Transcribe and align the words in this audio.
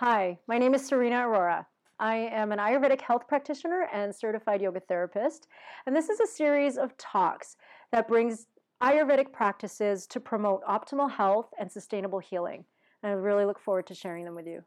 Hi, 0.00 0.38
my 0.46 0.56
name 0.56 0.72
is 0.72 0.86
Serena 0.86 1.16
Arora. 1.16 1.66
I 1.98 2.16
am 2.32 2.52
an 2.52 2.58
Ayurvedic 2.58 3.02
health 3.02 3.28
practitioner 3.28 3.86
and 3.92 4.16
certified 4.16 4.62
yoga 4.62 4.80
therapist, 4.80 5.46
and 5.84 5.94
this 5.94 6.08
is 6.08 6.20
a 6.20 6.26
series 6.26 6.78
of 6.78 6.96
talks 6.96 7.58
that 7.92 8.08
brings 8.08 8.46
Ayurvedic 8.82 9.30
practices 9.30 10.06
to 10.06 10.18
promote 10.18 10.64
optimal 10.64 11.10
health 11.10 11.48
and 11.60 11.70
sustainable 11.70 12.18
healing. 12.18 12.64
And 13.02 13.12
I 13.12 13.14
really 13.14 13.44
look 13.44 13.58
forward 13.58 13.86
to 13.88 13.94
sharing 13.94 14.24
them 14.24 14.34
with 14.34 14.46
you. 14.46 14.64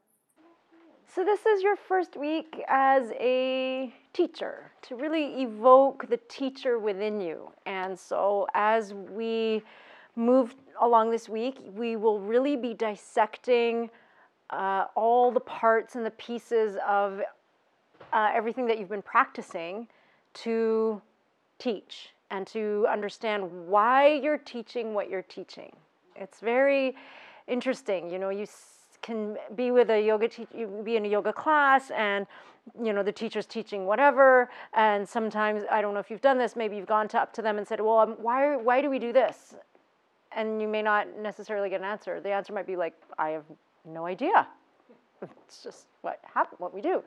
So, 1.12 1.24
this 1.24 1.44
is 1.44 1.64
your 1.64 1.74
first 1.74 2.16
week 2.16 2.62
as 2.68 3.10
a 3.18 3.92
teacher 4.12 4.70
to 4.82 4.94
really 4.94 5.42
evoke 5.42 6.08
the 6.08 6.20
teacher 6.28 6.78
within 6.78 7.20
you. 7.20 7.50
And 7.66 7.98
so, 7.98 8.46
as 8.54 8.94
we 8.94 9.64
move 10.14 10.54
along 10.80 11.10
this 11.10 11.28
week, 11.28 11.58
we 11.74 11.96
will 11.96 12.20
really 12.20 12.54
be 12.54 12.72
dissecting 12.72 13.90
uh, 14.54 14.86
all 14.94 15.30
the 15.30 15.40
parts 15.40 15.96
and 15.96 16.06
the 16.06 16.10
pieces 16.12 16.76
of 16.86 17.20
uh, 18.12 18.30
everything 18.32 18.66
that 18.66 18.78
you've 18.78 18.88
been 18.88 19.02
practicing 19.02 19.88
to 20.32 21.00
teach 21.58 22.10
and 22.30 22.46
to 22.46 22.86
understand 22.90 23.48
why 23.68 24.14
you're 24.14 24.38
teaching 24.38 24.94
what 24.94 25.10
you're 25.10 25.22
teaching. 25.22 25.74
It's 26.16 26.40
very 26.40 26.96
interesting. 27.46 28.10
You 28.10 28.18
know, 28.18 28.30
you 28.30 28.46
can 29.02 29.36
be 29.54 29.70
with 29.70 29.90
a 29.90 30.00
yoga 30.00 30.28
teacher, 30.28 30.56
you 30.56 30.82
be 30.84 30.96
in 30.96 31.04
a 31.04 31.08
yoga 31.08 31.32
class 31.32 31.90
and 31.90 32.26
you 32.82 32.94
know 32.94 33.02
the 33.02 33.12
teacher's 33.12 33.44
teaching 33.44 33.84
whatever 33.84 34.48
and 34.72 35.06
sometimes 35.06 35.64
i 35.70 35.82
don't 35.82 35.92
know 35.92 36.00
if 36.00 36.10
you've 36.10 36.22
done 36.22 36.38
this 36.38 36.56
maybe 36.56 36.76
you've 36.76 36.86
gone 36.86 37.06
to, 37.06 37.18
up 37.20 37.30
to 37.30 37.42
them 37.42 37.58
and 37.58 37.68
said 37.68 37.78
well 37.78 37.98
um, 37.98 38.16
why, 38.18 38.56
why 38.56 38.80
do 38.80 38.88
we 38.88 38.98
do 38.98 39.12
this 39.12 39.54
and 40.32 40.62
you 40.62 40.66
may 40.66 40.80
not 40.80 41.06
necessarily 41.18 41.68
get 41.68 41.80
an 41.80 41.84
answer 41.84 42.22
the 42.22 42.30
answer 42.30 42.54
might 42.54 42.66
be 42.66 42.74
like 42.74 42.94
i 43.18 43.28
have 43.28 43.44
no 43.84 44.06
idea. 44.06 44.46
It's 45.22 45.62
just 45.62 45.86
what 46.02 46.20
happen, 46.22 46.56
what 46.58 46.74
we 46.74 46.80
do. 46.80 47.02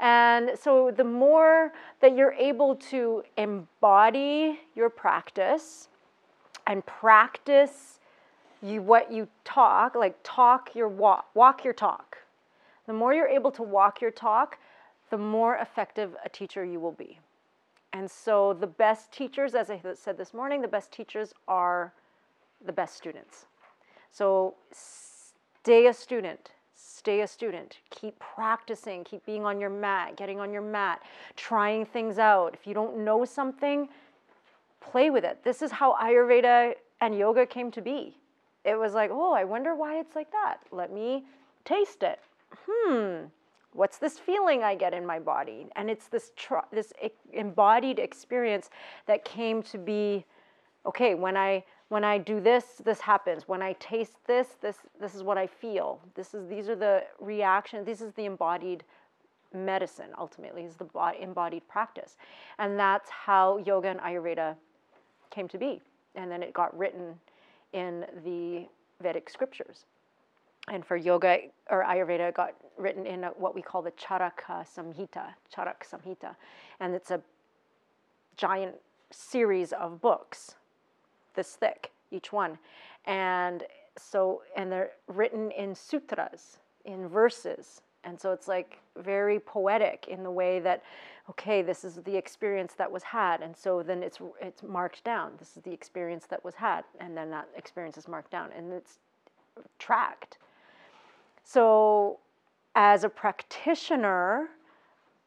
And 0.00 0.50
so 0.58 0.90
the 0.90 1.04
more 1.04 1.72
that 2.00 2.16
you're 2.16 2.32
able 2.32 2.76
to 2.76 3.22
embody 3.36 4.60
your 4.74 4.90
practice 4.90 5.88
and 6.66 6.84
practice 6.84 8.00
you 8.62 8.82
what 8.82 9.12
you 9.12 9.28
talk, 9.44 9.94
like 9.94 10.16
talk 10.22 10.74
your 10.74 10.88
walk, 10.88 11.26
walk 11.34 11.64
your 11.64 11.74
talk. 11.74 12.18
The 12.86 12.92
more 12.92 13.14
you're 13.14 13.28
able 13.28 13.50
to 13.52 13.62
walk 13.62 14.00
your 14.00 14.10
talk, 14.10 14.58
the 15.10 15.18
more 15.18 15.56
effective 15.56 16.16
a 16.24 16.28
teacher 16.28 16.64
you 16.64 16.80
will 16.80 16.92
be. 16.92 17.18
And 17.92 18.10
so 18.10 18.54
the 18.54 18.66
best 18.66 19.12
teachers, 19.12 19.54
as 19.54 19.70
I 19.70 19.80
said 19.94 20.18
this 20.18 20.34
morning, 20.34 20.60
the 20.60 20.68
best 20.68 20.90
teachers 20.90 21.32
are 21.46 21.92
the 22.64 22.72
best 22.72 22.96
students. 22.96 23.46
So 24.10 24.54
Stay 25.64 25.86
a 25.86 25.94
student. 25.94 26.50
Stay 26.74 27.22
a 27.22 27.26
student. 27.26 27.78
Keep 27.88 28.18
practicing. 28.18 29.02
Keep 29.02 29.24
being 29.24 29.46
on 29.46 29.58
your 29.58 29.70
mat, 29.70 30.14
getting 30.14 30.38
on 30.38 30.52
your 30.52 30.60
mat, 30.60 31.00
trying 31.36 31.86
things 31.86 32.18
out. 32.18 32.52
If 32.52 32.66
you 32.66 32.74
don't 32.74 32.98
know 32.98 33.24
something, 33.24 33.88
play 34.82 35.08
with 35.08 35.24
it. 35.24 35.42
This 35.42 35.62
is 35.62 35.70
how 35.70 35.94
Ayurveda 35.94 36.74
and 37.00 37.16
yoga 37.16 37.46
came 37.46 37.70
to 37.70 37.80
be. 37.80 38.14
It 38.66 38.78
was 38.78 38.92
like, 38.92 39.08
oh, 39.10 39.32
I 39.32 39.44
wonder 39.44 39.74
why 39.74 40.00
it's 40.00 40.14
like 40.14 40.30
that. 40.32 40.58
Let 40.70 40.92
me 40.92 41.24
taste 41.64 42.02
it. 42.02 42.20
Hmm, 42.68 43.28
what's 43.72 43.96
this 43.96 44.18
feeling 44.18 44.62
I 44.62 44.74
get 44.74 44.92
in 44.92 45.06
my 45.06 45.18
body? 45.18 45.68
And 45.76 45.88
it's 45.88 46.08
this 46.08 46.30
this 46.72 46.92
embodied 47.32 47.98
experience 47.98 48.68
that 49.06 49.24
came 49.24 49.62
to 49.62 49.78
be. 49.78 50.26
Okay, 50.84 51.14
when 51.14 51.38
I 51.38 51.64
when 51.88 52.04
I 52.04 52.18
do 52.18 52.40
this, 52.40 52.80
this 52.84 53.00
happens. 53.00 53.46
When 53.46 53.62
I 53.62 53.74
taste 53.74 54.16
this, 54.26 54.56
this 54.60 54.78
this 55.00 55.14
is 55.14 55.22
what 55.22 55.38
I 55.38 55.46
feel. 55.46 56.00
This 56.14 56.34
is 56.34 56.48
these 56.48 56.68
are 56.68 56.76
the 56.76 57.04
reactions. 57.20 57.86
This 57.86 58.00
is 58.00 58.12
the 58.14 58.24
embodied 58.24 58.84
medicine. 59.52 60.08
Ultimately, 60.18 60.64
is 60.64 60.76
the 60.76 60.88
embodied 61.20 61.66
practice, 61.68 62.16
and 62.58 62.78
that's 62.78 63.10
how 63.10 63.58
yoga 63.58 63.88
and 63.88 64.00
Ayurveda 64.00 64.56
came 65.30 65.48
to 65.48 65.58
be. 65.58 65.80
And 66.14 66.30
then 66.30 66.42
it 66.42 66.52
got 66.52 66.76
written 66.76 67.14
in 67.72 68.06
the 68.24 68.66
Vedic 69.02 69.28
scriptures. 69.28 69.84
And 70.68 70.86
for 70.86 70.96
yoga 70.96 71.38
or 71.70 71.84
Ayurveda, 71.84 72.28
it 72.30 72.34
got 72.34 72.54
written 72.78 73.04
in 73.04 73.24
what 73.36 73.54
we 73.54 73.60
call 73.60 73.82
the 73.82 73.90
Charaka 73.92 74.64
Samhita, 74.64 75.34
Charak 75.54 75.82
Samhita, 75.86 76.34
and 76.80 76.94
it's 76.94 77.10
a 77.10 77.20
giant 78.36 78.76
series 79.10 79.72
of 79.72 80.00
books 80.00 80.54
this 81.34 81.56
thick, 81.56 81.90
each 82.10 82.32
one. 82.32 82.58
And 83.06 83.64
so, 83.96 84.42
and 84.56 84.70
they're 84.70 84.92
written 85.08 85.50
in 85.50 85.74
sutras, 85.74 86.58
in 86.84 87.08
verses. 87.08 87.82
And 88.04 88.20
so 88.20 88.32
it's 88.32 88.48
like 88.48 88.78
very 88.96 89.40
poetic 89.40 90.06
in 90.08 90.22
the 90.22 90.30
way 90.30 90.60
that, 90.60 90.82
okay, 91.30 91.62
this 91.62 91.84
is 91.84 91.96
the 92.04 92.14
experience 92.16 92.74
that 92.74 92.90
was 92.90 93.02
had. 93.02 93.40
And 93.40 93.56
so 93.56 93.82
then 93.82 94.02
it's, 94.02 94.18
it's 94.40 94.62
marked 94.62 95.04
down. 95.04 95.32
This 95.38 95.56
is 95.56 95.62
the 95.62 95.72
experience 95.72 96.26
that 96.26 96.44
was 96.44 96.54
had. 96.54 96.84
And 97.00 97.16
then 97.16 97.30
that 97.30 97.48
experience 97.56 97.96
is 97.96 98.08
marked 98.08 98.30
down 98.30 98.50
and 98.56 98.72
it's 98.72 98.98
tracked. 99.78 100.38
So 101.44 102.18
as 102.74 103.04
a 103.04 103.08
practitioner, 103.08 104.48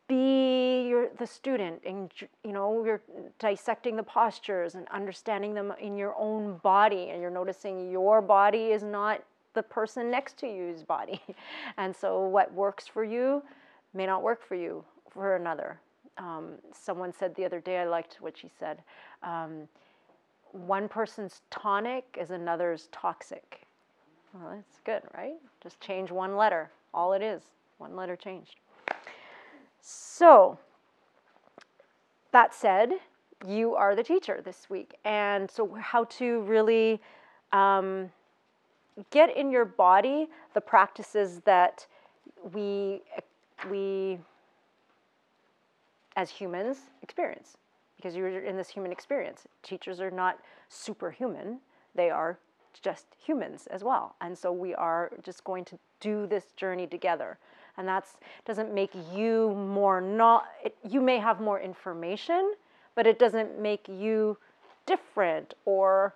be 0.08 0.88
your, 0.88 1.10
the 1.18 1.28
student 1.28 1.82
and 1.86 2.12
you 2.44 2.54
know 2.54 2.84
you're 2.86 3.02
dissecting 3.40 3.96
the 3.96 4.04
postures 4.04 4.76
and 4.76 4.88
understanding 4.90 5.54
them 5.54 5.74
in 5.82 5.98
your 5.98 6.16
own 6.18 6.58
body 6.64 7.10
and 7.10 7.22
you're 7.22 7.30
noticing 7.32 7.92
your 7.92 8.22
body 8.22 8.68
is 8.68 8.84
not 8.84 9.22
the 9.54 9.64
person 9.64 10.10
next 10.10 10.38
to 10.38 10.48
you's 10.48 10.84
body. 10.84 11.22
And 11.78 11.96
so 11.96 12.22
what 12.28 12.54
works 12.54 12.88
for 12.88 13.04
you 13.04 13.44
may 13.94 14.06
not 14.06 14.24
work 14.24 14.46
for 14.48 14.56
you 14.56 14.84
for 15.10 15.36
another. 15.36 15.80
Um, 16.18 16.54
someone 16.72 17.14
said 17.14 17.36
the 17.36 17.46
other 17.46 17.60
day 17.60 17.78
i 17.80 17.86
liked 17.86 18.18
what 18.22 18.38
she 18.38 18.50
said 18.60 18.80
um, 19.22 19.68
one 20.52 20.88
person's 20.88 21.42
tonic 21.52 22.06
is 22.20 22.32
another's 22.32 22.88
toxic. 22.92 23.62
Well 24.34 24.54
that's 24.56 24.80
good 24.86 25.02
right? 25.16 25.36
Just 25.62 25.82
change 25.82 26.12
one 26.12 26.38
letter. 26.38 26.72
All 26.94 27.14
it 27.14 27.22
is. 27.22 27.42
One 27.78 27.96
letter 27.96 28.16
changed 28.16 28.56
so, 29.82 30.58
that 32.32 32.54
said, 32.54 32.92
you 33.46 33.76
are 33.76 33.96
the 33.96 34.04
teacher 34.04 34.42
this 34.44 34.70
week. 34.70 34.96
And 35.06 35.50
so, 35.50 35.78
how 35.80 36.06
to 36.06 36.42
really 36.42 37.02
um, 37.52 38.12
get 39.12 39.36
in 39.36 39.52
your 39.52 39.66
body 39.66 40.28
the 40.54 40.62
practices 40.62 41.42
that 41.46 41.86
we, 42.54 43.02
we 43.70 44.20
as 46.16 46.30
humans 46.30 46.78
experience. 47.02 47.58
Because 47.96 48.16
you're 48.16 48.40
in 48.40 48.58
this 48.58 48.70
human 48.70 48.92
experience. 48.92 49.48
Teachers 49.64 50.00
are 50.00 50.12
not 50.12 50.40
superhuman, 50.70 51.60
they 51.96 52.10
are 52.10 52.38
just 52.84 53.08
humans 53.18 53.68
as 53.72 53.84
well. 53.84 54.16
And 54.22 54.38
so, 54.38 54.52
we 54.52 54.74
are 54.76 55.12
just 55.24 55.44
going 55.44 55.66
to 55.66 55.80
do 56.00 56.28
this 56.28 56.52
journey 56.56 56.88
together 56.88 57.38
and 57.78 57.88
that 57.88 58.06
doesn't 58.46 58.74
make 58.74 58.92
you 59.14 59.54
more 59.56 60.02
not 60.02 60.46
it, 60.64 60.76
you 60.88 61.02
may 61.02 61.18
have 61.18 61.40
more 61.40 61.60
information 61.60 62.54
but 62.96 63.06
it 63.06 63.20
doesn't 63.20 63.60
make 63.60 63.88
you 63.88 64.38
different 64.86 65.54
or 65.66 66.14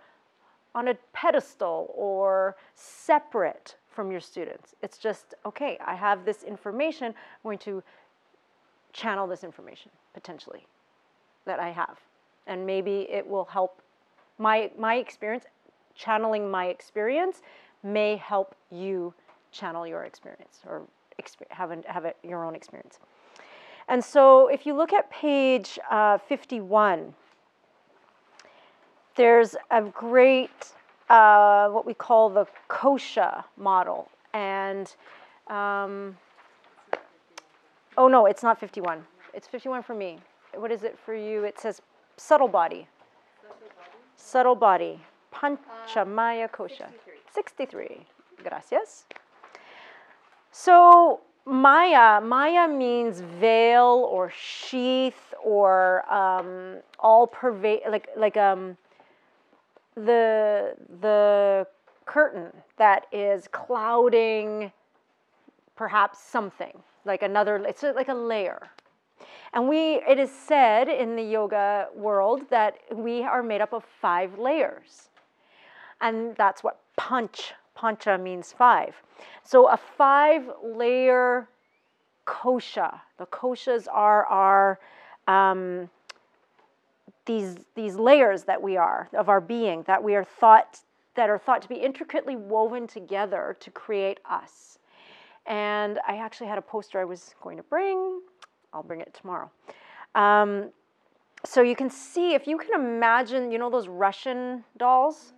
on 0.73 0.87
a 0.87 0.95
pedestal 1.13 1.93
or 1.95 2.55
separate 2.75 3.75
from 3.89 4.09
your 4.09 4.21
students. 4.21 4.73
It's 4.81 4.97
just 4.97 5.35
okay 5.45 5.77
i 5.85 5.95
have 5.95 6.25
this 6.25 6.43
information 6.43 7.07
i'm 7.07 7.43
going 7.43 7.57
to 7.59 7.83
channel 8.93 9.27
this 9.27 9.43
information 9.43 9.91
potentially 10.13 10.65
that 11.45 11.59
i 11.59 11.69
have. 11.69 11.99
And 12.47 12.65
maybe 12.65 13.07
it 13.09 13.27
will 13.27 13.45
help 13.45 13.81
my 14.37 14.71
my 14.77 14.95
experience 14.95 15.45
channeling 15.95 16.49
my 16.49 16.67
experience 16.67 17.41
may 17.83 18.15
help 18.15 18.55
you 18.71 19.13
channel 19.51 19.85
your 19.85 20.03
experience 20.05 20.59
or 20.65 20.83
have, 21.49 21.71
a, 21.71 21.81
have 21.87 22.05
a, 22.05 22.13
your 22.23 22.43
own 22.45 22.55
experience. 22.55 22.99
And 23.87 24.03
so 24.03 24.47
if 24.47 24.65
you 24.65 24.73
look 24.73 24.93
at 24.93 25.09
page 25.11 25.79
uh, 25.89 26.17
51, 26.17 27.13
there's 29.15 29.55
a 29.69 29.81
great, 29.81 30.73
uh, 31.09 31.69
what 31.69 31.85
we 31.85 31.93
call 31.93 32.29
the 32.29 32.45
kosha 32.69 33.43
model. 33.57 34.09
And, 34.33 34.95
um, 35.47 36.17
oh 37.97 38.07
no, 38.07 38.25
it's 38.25 38.43
not 38.43 38.59
51. 38.59 39.03
It's 39.33 39.47
51 39.47 39.83
for 39.83 39.93
me. 39.93 40.19
What 40.55 40.71
is 40.71 40.83
it 40.83 40.97
for 40.97 41.13
you? 41.13 41.43
It 41.43 41.59
says 41.59 41.81
subtle 42.17 42.47
body. 42.47 42.87
Subtle 44.15 44.55
body. 44.55 45.01
Panchamaya 45.33 46.49
kosha. 46.49 46.87
63. 46.87 47.13
63. 47.33 48.05
Gracias. 48.43 49.05
So 50.51 51.21
Maya, 51.45 52.21
Maya 52.21 52.67
means 52.67 53.21
veil 53.21 54.07
or 54.09 54.29
sheath 54.29 55.33
or 55.43 56.11
um, 56.11 56.77
all 56.99 57.25
pervade, 57.27 57.81
like 57.89 58.09
like 58.15 58.37
um, 58.37 58.77
the 59.95 60.75
the 61.01 61.65
curtain 62.05 62.51
that 62.77 63.05
is 63.11 63.47
clouding 63.51 64.71
perhaps 65.75 66.19
something 66.19 66.83
like 67.05 67.23
another, 67.23 67.55
it's 67.67 67.83
like 67.83 68.09
a 68.09 68.13
layer. 68.13 68.69
And 69.53 69.67
we, 69.67 69.95
it 70.07 70.19
is 70.19 70.31
said 70.31 70.87
in 70.87 71.15
the 71.15 71.23
yoga 71.23 71.87
world 71.95 72.41
that 72.49 72.75
we 72.93 73.23
are 73.23 73.43
made 73.43 73.61
up 73.61 73.73
of 73.73 73.83
five 73.83 74.37
layers. 74.37 75.09
And 75.99 76.35
that's 76.35 76.63
what 76.63 76.79
punch, 76.95 77.53
pancha 77.81 78.17
means 78.17 78.53
five. 78.53 78.95
So 79.43 79.67
a 79.67 79.77
five 79.77 80.43
layer 80.63 81.49
kosha, 82.27 83.01
the 83.17 83.25
koshas 83.25 83.87
are 83.91 84.25
our, 84.27 84.79
um, 85.27 85.89
these, 87.25 87.55
these 87.75 87.95
layers 87.95 88.43
that 88.43 88.61
we 88.61 88.77
are 88.77 89.09
of 89.17 89.29
our 89.29 89.41
being 89.41 89.83
that 89.83 90.03
we 90.03 90.15
are 90.15 90.23
thought 90.23 90.79
that 91.15 91.29
are 91.29 91.37
thought 91.37 91.61
to 91.61 91.67
be 91.67 91.75
intricately 91.75 92.37
woven 92.37 92.87
together 92.87 93.57
to 93.59 93.69
create 93.69 94.19
us. 94.29 94.79
And 95.45 95.99
i 96.07 96.17
actually 96.17 96.47
had 96.47 96.57
a 96.57 96.61
poster 96.61 96.99
i 96.99 97.05
was 97.05 97.35
going 97.41 97.57
to 97.57 97.63
bring. 97.63 98.21
I'll 98.73 98.83
bring 98.83 99.01
it 99.01 99.13
tomorrow. 99.13 99.51
Um, 100.15 100.69
so 101.45 101.61
you 101.61 101.75
can 101.75 101.89
see 101.89 102.33
if 102.33 102.47
you 102.47 102.57
can 102.57 102.73
imagine 102.73 103.51
you 103.51 103.57
know 103.57 103.69
those 103.69 103.87
russian 103.87 104.63
dolls? 104.77 105.33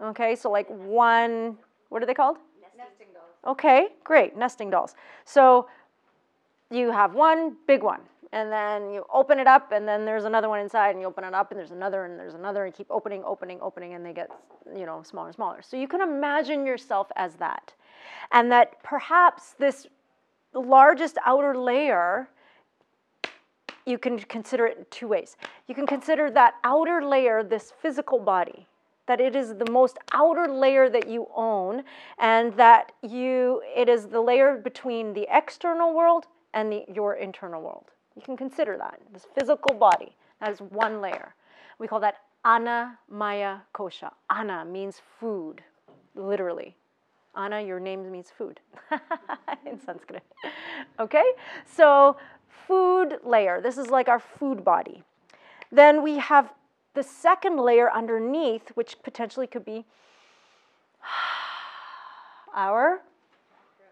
Okay 0.00 0.36
so 0.36 0.50
like 0.50 0.68
one 0.68 1.58
what 1.88 2.02
are 2.02 2.06
they 2.06 2.14
called? 2.14 2.38
Nesting 2.76 3.06
dolls. 3.14 3.56
okay 3.56 3.88
great 4.04 4.36
nesting 4.36 4.70
dolls. 4.70 4.94
So 5.24 5.68
you 6.70 6.90
have 6.90 7.14
one 7.14 7.56
big 7.66 7.82
one 7.82 8.00
and 8.32 8.52
then 8.52 8.90
you 8.90 9.04
open 9.12 9.38
it 9.38 9.46
up 9.46 9.72
and 9.72 9.86
then 9.88 10.04
there's 10.04 10.24
another 10.24 10.48
one 10.48 10.60
inside 10.60 10.90
and 10.90 11.00
you 11.00 11.06
open 11.06 11.24
it 11.24 11.32
up 11.32 11.50
and 11.50 11.58
there's 11.58 11.70
another 11.70 12.04
and 12.04 12.18
there's 12.18 12.34
another 12.34 12.64
and 12.66 12.74
keep 12.74 12.86
opening 12.90 13.22
opening 13.24 13.58
opening 13.62 13.94
and 13.94 14.04
they 14.04 14.12
get 14.12 14.30
you 14.76 14.84
know 14.84 15.02
smaller 15.02 15.28
and 15.28 15.34
smaller. 15.34 15.62
So 15.62 15.76
you 15.76 15.88
can 15.88 16.00
imagine 16.00 16.66
yourself 16.66 17.08
as 17.16 17.34
that 17.36 17.72
and 18.32 18.50
that 18.52 18.82
perhaps 18.82 19.54
this 19.58 19.86
largest 20.52 21.16
outer 21.24 21.56
layer 21.56 22.28
you 23.86 23.98
can 23.98 24.18
consider 24.18 24.66
it 24.66 24.78
in 24.78 24.86
two 24.90 25.06
ways. 25.06 25.36
You 25.68 25.74
can 25.74 25.86
consider 25.86 26.30
that 26.32 26.54
outer 26.64 27.04
layer 27.04 27.44
this 27.44 27.72
physical 27.80 28.18
body 28.18 28.66
that 29.06 29.20
it 29.20 29.36
is 29.36 29.54
the 29.54 29.70
most 29.70 29.98
outer 30.12 30.48
layer 30.48 30.88
that 30.90 31.08
you 31.08 31.28
own 31.34 31.84
and 32.18 32.52
that 32.54 32.92
you 33.02 33.62
it 33.74 33.88
is 33.88 34.06
the 34.08 34.20
layer 34.20 34.56
between 34.56 35.12
the 35.14 35.26
external 35.30 35.94
world 35.94 36.26
and 36.54 36.72
the, 36.72 36.84
your 36.92 37.14
internal 37.14 37.62
world 37.62 37.90
you 38.16 38.22
can 38.22 38.36
consider 38.36 38.76
that, 38.78 38.98
this 39.12 39.26
physical 39.38 39.74
body. 39.74 40.16
That 40.40 40.50
is 40.50 40.60
one 40.60 41.00
layer. 41.00 41.34
We 41.78 41.86
call 41.86 42.00
that 42.00 42.16
Anna 42.44 42.98
Maya 43.10 43.58
Kosha. 43.74 44.10
Anna 44.30 44.64
means 44.64 45.00
food, 45.20 45.62
literally. 46.14 46.76
Anna, 47.36 47.60
your 47.60 47.78
name 47.78 48.10
means 48.10 48.30
food 48.36 48.60
in 49.66 49.78
Sanskrit. 49.78 50.22
Okay? 50.98 51.32
So, 51.66 52.16
food 52.66 53.18
layer. 53.22 53.60
This 53.60 53.76
is 53.76 53.88
like 53.88 54.08
our 54.08 54.18
food 54.18 54.64
body. 54.64 55.02
Then 55.70 56.02
we 56.02 56.16
have 56.16 56.50
the 56.96 57.02
second 57.02 57.58
layer 57.58 57.92
underneath, 57.92 58.70
which 58.70 58.96
potentially 59.02 59.46
could 59.46 59.64
be 59.64 59.84
our 62.54 63.02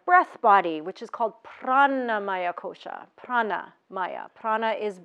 breath 0.06 0.41
body, 0.41 0.81
which 0.81 1.03
is 1.03 1.11
called 1.11 1.35
pranamaya 1.45 2.55
kosha. 2.55 3.06
Prana 3.17 3.75
maya. 3.91 4.23
Prana 4.35 4.71
is 4.73 5.01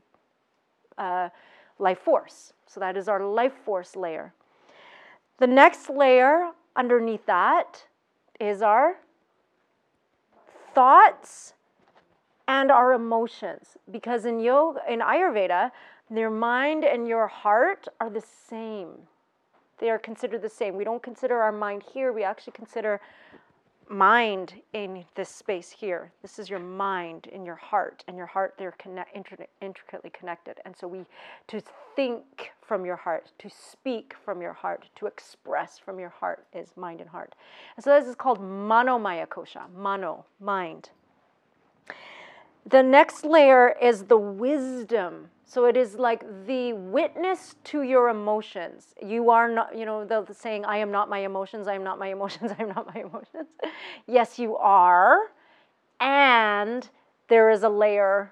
uh, 0.97 1.29
life 1.77 1.99
force. 1.99 2.53
So 2.65 2.79
that 2.79 2.97
is 2.97 3.07
our 3.07 3.23
life 3.23 3.53
force 3.65 3.95
layer. 3.95 4.33
The 5.37 5.47
next 5.47 5.89
layer 5.89 6.51
underneath 6.75 7.25
that 7.25 7.85
is 8.39 8.61
our 8.61 8.95
thoughts 10.73 11.53
and 12.47 12.71
our 12.71 12.93
emotions. 12.93 13.77
Because 13.91 14.25
in 14.25 14.39
yoga, 14.39 14.81
in 14.89 14.99
Ayurveda, 14.99 15.71
your 16.17 16.29
mind 16.29 16.83
and 16.83 17.07
your 17.07 17.27
heart 17.27 17.87
are 17.99 18.09
the 18.09 18.23
same. 18.49 18.89
They 19.79 19.89
are 19.89 19.99
considered 19.99 20.41
the 20.41 20.49
same. 20.49 20.75
We 20.75 20.83
don't 20.83 21.03
consider 21.03 21.37
our 21.37 21.51
mind 21.51 21.83
here, 21.93 22.11
we 22.11 22.23
actually 22.23 22.53
consider 22.53 22.99
mind 23.89 24.53
in 24.73 25.03
this 25.15 25.29
space 25.29 25.71
here. 25.71 26.11
This 26.21 26.37
is 26.37 26.49
your 26.49 26.59
mind 26.59 27.27
in 27.27 27.43
your 27.43 27.55
heart, 27.55 28.03
and 28.07 28.15
your 28.15 28.27
heart 28.27 28.53
they're 28.57 28.75
connect, 28.77 29.15
intricately 29.15 30.11
connected. 30.11 30.57
And 30.63 30.75
so 30.77 30.87
we 30.87 31.05
to 31.47 31.61
think 31.95 32.51
from 32.61 32.85
your 32.85 32.95
heart, 32.95 33.31
to 33.39 33.49
speak 33.49 34.13
from 34.23 34.41
your 34.41 34.53
heart, 34.53 34.87
to 34.97 35.07
express 35.07 35.79
from 35.79 35.99
your 35.99 36.09
heart 36.09 36.45
is 36.53 36.69
mind 36.77 37.01
and 37.01 37.09
heart. 37.09 37.33
And 37.75 37.83
so 37.83 37.99
this 37.99 38.07
is 38.07 38.15
called 38.15 38.39
manomaya 38.39 39.27
kosha, 39.27 39.63
mano, 39.75 40.25
mind. 40.39 40.91
The 42.65 42.83
next 42.83 43.25
layer 43.25 43.75
is 43.81 44.03
the 44.03 44.17
wisdom 44.17 45.29
so 45.49 45.65
it 45.65 45.75
is 45.75 45.95
like 45.95 46.23
the 46.45 46.73
witness 46.73 47.55
to 47.63 47.81
your 47.81 48.09
emotions. 48.09 48.93
You 49.01 49.31
are 49.31 49.49
not, 49.49 49.75
you 49.75 49.83
know, 49.83 50.05
the, 50.05 50.21
the 50.21 50.33
saying, 50.33 50.63
I 50.63 50.77
am 50.77 50.91
not 50.91 51.09
my 51.09 51.17
emotions, 51.19 51.67
I 51.67 51.73
am 51.73 51.83
not 51.83 51.97
my 51.97 52.09
emotions, 52.09 52.51
I 52.59 52.61
am 52.61 52.69
not 52.69 52.93
my 52.93 53.01
emotions. 53.01 53.49
yes, 54.05 54.37
you 54.37 54.55
are. 54.57 55.31
And 55.99 56.87
there 57.29 57.49
is 57.49 57.63
a 57.63 57.69
layer 57.69 58.31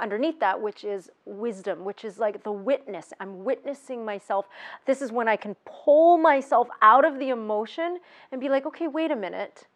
underneath 0.00 0.38
that, 0.38 0.62
which 0.62 0.84
is 0.84 1.10
wisdom, 1.24 1.84
which 1.84 2.04
is 2.04 2.20
like 2.20 2.44
the 2.44 2.52
witness. 2.52 3.12
I'm 3.18 3.42
witnessing 3.42 4.04
myself. 4.04 4.46
This 4.86 5.02
is 5.02 5.10
when 5.10 5.26
I 5.26 5.34
can 5.34 5.56
pull 5.64 6.18
myself 6.18 6.68
out 6.82 7.04
of 7.04 7.18
the 7.18 7.30
emotion 7.30 7.98
and 8.30 8.40
be 8.40 8.48
like, 8.48 8.64
okay, 8.64 8.86
wait 8.86 9.10
a 9.10 9.16
minute 9.16 9.66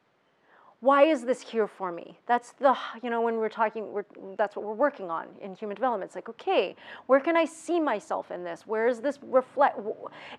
why 0.81 1.05
is 1.05 1.25
this 1.25 1.41
here 1.41 1.67
for 1.67 1.91
me? 1.91 2.17
That's 2.27 2.53
the, 2.53 2.77
you 3.03 3.11
know, 3.11 3.21
when 3.21 3.37
we're 3.37 3.49
talking, 3.49 3.93
we're, 3.93 4.05
that's 4.37 4.55
what 4.55 4.65
we're 4.65 4.75
working 4.75 5.11
on 5.11 5.27
in 5.41 5.57
human 5.57 5.75
development. 5.75 6.09
It's 6.09 6.15
like, 6.15 6.29
okay, 6.29 6.77
where 7.07 7.19
can 7.19 7.37
I 7.37 7.45
see 7.47 7.81
myself 7.81 8.31
in 8.31 8.45
this? 8.45 8.65
Where 8.65 8.87
is 8.87 9.01
this 9.01 9.19
reflect? 9.23 9.81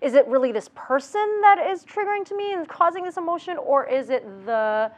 Is 0.00 0.14
it 0.14 0.26
really 0.26 0.50
this 0.50 0.70
person 0.74 1.40
that 1.42 1.58
is 1.70 1.84
triggering 1.84 2.24
to 2.24 2.36
me 2.36 2.54
and 2.54 2.66
causing 2.66 3.04
this 3.04 3.18
emotion, 3.18 3.58
or 3.58 3.86
is 3.86 4.08
it 4.08 4.24
the, 4.46 4.90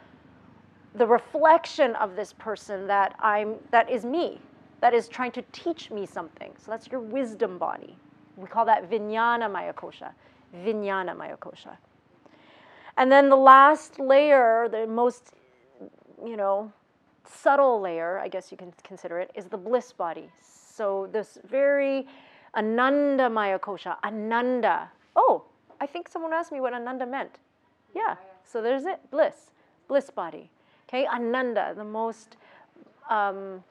the 0.95 1.05
reflection 1.05 1.93
of 1.95 2.15
this 2.15 2.31
person 2.31 2.87
that 2.87 3.13
I'm, 3.19 3.55
that 3.71 3.89
is 3.89 4.05
me, 4.05 4.39
that 4.79 4.93
is 4.93 5.09
trying 5.09 5.33
to 5.33 5.43
teach 5.51 5.91
me 5.91 6.05
something? 6.05 6.53
So 6.57 6.71
that's 6.71 6.87
your 6.87 7.01
wisdom 7.01 7.57
body. 7.57 7.97
We 8.37 8.47
call 8.47 8.65
that 8.65 8.89
Vijnana 8.89 9.51
Mayakosha. 9.51 10.11
Vijnana 10.65 11.17
Mayakosha. 11.17 11.75
And 12.97 13.11
then 13.11 13.29
the 13.29 13.35
last 13.35 13.99
layer, 13.99 14.67
the 14.69 14.85
most, 14.85 15.31
you 16.23 16.37
know, 16.37 16.71
subtle 17.25 17.81
layer, 17.81 18.19
I 18.19 18.27
guess 18.27 18.51
you 18.51 18.57
can 18.57 18.73
consider 18.83 19.19
it, 19.19 19.31
is 19.35 19.45
the 19.45 19.57
bliss 19.57 19.91
body. 19.91 20.29
So 20.41 21.09
this 21.11 21.39
very 21.49 22.07
Ananda 22.55 23.29
Maya 23.29 23.57
Kosha, 23.57 23.97
Ananda. 24.03 24.91
Oh, 25.15 25.43
I 25.81 25.87
think 25.87 26.07
someone 26.07 26.33
asked 26.33 26.51
me 26.51 26.61
what 26.61 26.73
Ananda 26.73 27.05
meant. 27.05 27.39
Yeah, 27.95 28.15
so 28.43 28.61
there's 28.61 28.85
it, 28.85 28.99
bliss, 29.11 29.51
bliss 29.87 30.09
body. 30.09 30.49
Okay, 30.87 31.07
Ananda, 31.07 31.73
the 31.75 31.83
most 31.83 32.37
um, 33.09 33.63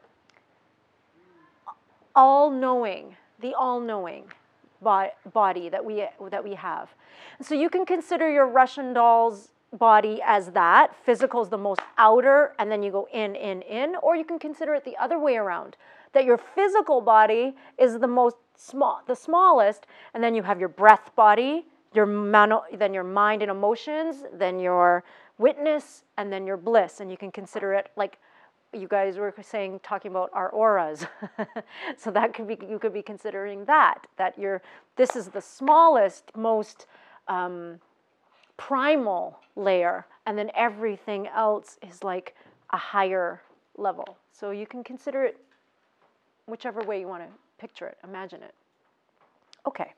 all 2.15 2.51
knowing, 2.51 3.17
the 3.41 3.55
all 3.55 3.79
knowing 3.79 4.25
body 4.83 5.69
that 5.69 5.85
we, 5.85 6.05
that 6.31 6.45
we 6.45 6.55
have. 6.55 6.95
So 7.41 7.55
you 7.55 7.71
can 7.71 7.87
consider 7.87 8.31
your 8.31 8.47
Russian 8.47 8.93
doll's 8.93 9.51
body 9.73 10.21
as 10.25 10.51
that. 10.51 10.95
Physical 11.05 11.43
is 11.43 11.49
the 11.49 11.59
most 11.59 11.81
outer, 11.97 12.55
and 12.59 12.71
then 12.71 12.83
you 12.83 12.91
go 12.91 13.09
in, 13.13 13.35
in, 13.35 13.63
in. 13.63 13.97
Or 14.03 14.17
you 14.17 14.25
can 14.25 14.39
consider 14.39 14.75
it 14.75 14.85
the 14.85 14.97
other 14.97 15.19
way 15.19 15.37
around, 15.37 15.77
that 16.13 16.25
your 16.25 16.37
physical 16.37 17.01
body 17.01 17.55
is 17.79 17.99
the 17.99 18.07
most 18.07 18.37
small, 18.57 19.03
the 19.07 19.17
smallest, 19.17 19.87
and 20.15 20.23
then 20.23 20.35
you 20.35 20.43
have 20.43 20.61
your 20.61 20.69
breath 20.69 21.11
body, 21.17 21.65
your 21.95 22.07
mano, 22.07 22.65
then 22.77 22.93
your 22.93 23.05
mind 23.05 23.43
and 23.43 23.51
emotions, 23.51 24.25
then 24.35 24.59
your 24.59 25.05
witness, 25.39 26.05
and 26.17 26.33
then 26.33 26.47
your 26.47 26.57
bliss. 26.57 27.01
And 27.01 27.11
you 27.11 27.17
can 27.17 27.31
consider 27.31 27.73
it 27.73 27.91
like 27.97 28.19
you 28.73 28.89
guys 28.89 29.17
were 29.17 29.35
saying 29.43 29.81
talking 29.83 30.11
about 30.11 30.31
our 30.33 30.49
auras. 30.51 31.07
So 31.97 32.11
that 32.11 32.35
could 32.35 32.49
be 32.49 32.59
you 32.69 32.79
could 32.79 32.93
be 32.93 33.03
considering 33.03 33.65
that 33.67 34.07
that 34.17 34.39
you're 34.39 34.63
this 34.97 35.17
is 35.17 35.29
the 35.29 35.41
smallest 35.41 36.25
most 36.37 36.87
um, 37.29 37.79
primal 38.57 39.39
layer 39.57 40.07
and 40.27 40.37
then 40.39 40.51
everything 40.55 41.29
else 41.29 41.79
is 41.89 42.03
like 42.03 42.35
a 42.71 42.77
higher 42.77 43.43
level. 43.77 44.17
So 44.33 44.51
you 44.51 44.67
can 44.67 44.83
consider 44.83 45.25
it 45.25 45.39
whichever 46.47 46.81
way 46.83 47.01
you 47.01 47.09
want 47.09 47.23
to 47.23 47.29
picture 47.59 47.87
it 47.87 47.99
imagine 48.05 48.43
it. 48.43 48.55
Okay. 49.67 49.93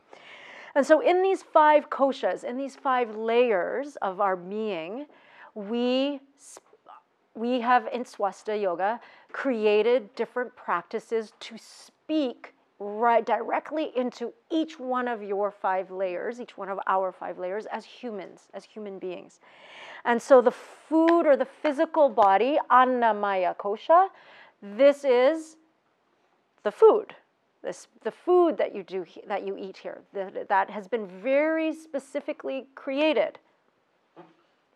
And 0.75 0.85
so 0.85 1.01
in 1.01 1.23
these 1.23 1.43
five 1.43 1.91
koshas 1.91 2.45
in 2.45 2.57
these 2.57 2.77
five 2.77 3.15
layers 3.17 3.97
of 4.03 4.21
our 4.21 4.37
being 4.37 5.07
we 5.55 6.21
we 7.35 7.61
have 7.61 7.89
in 7.93 8.05
Swastha 8.05 8.61
Yoga 8.61 9.01
created 9.33 10.15
different 10.15 10.55
practices 10.55 11.33
to 11.41 11.57
speak 11.59 12.55
right 12.79 13.25
directly 13.25 13.93
into 13.97 14.33
each 14.51 14.79
one 14.79 15.09
of 15.09 15.23
your 15.23 15.51
five 15.51 15.91
layers, 15.91 16.41
each 16.41 16.57
one 16.57 16.69
of 16.69 16.79
our 16.87 17.13
five 17.13 17.39
layers 17.39 17.67
as 17.67 17.85
humans, 17.85 18.49
as 18.53 18.65
human 18.65 18.99
beings. 18.99 19.41
And 20.05 20.21
so 20.21 20.41
the 20.41 20.51
food 20.51 21.23
or 21.27 21.37
the 21.37 21.47
physical 21.47 22.09
body, 22.09 22.59
annamaya 22.71 23.57
kosha, 23.57 24.09
this 24.63 25.05
is 25.05 25.57
the 26.63 26.71
food. 26.71 27.15
This, 27.63 27.89
the 28.03 28.11
food 28.11 28.59
that 28.59 28.75
you 28.75 28.83
do 28.83 29.07
that 29.27 29.47
you 29.47 29.57
eat 29.57 29.79
here 29.79 30.03
that, 30.13 30.49
that 30.51 30.69
has 30.69 30.87
been 30.87 31.07
very 31.07 31.75
specifically 31.75 32.67
created 32.75 33.39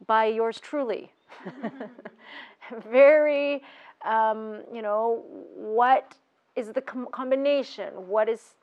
by 0.07 0.25
yours 0.25 0.59
truly 0.59 1.13
very 2.91 3.63
um, 4.05 4.63
you 4.73 4.83
know 4.83 5.25
what 5.55 6.15
is 6.57 6.73
the 6.73 6.81
com- 6.81 7.09
combination 7.13 7.93
what 8.09 8.29
is 8.29 8.55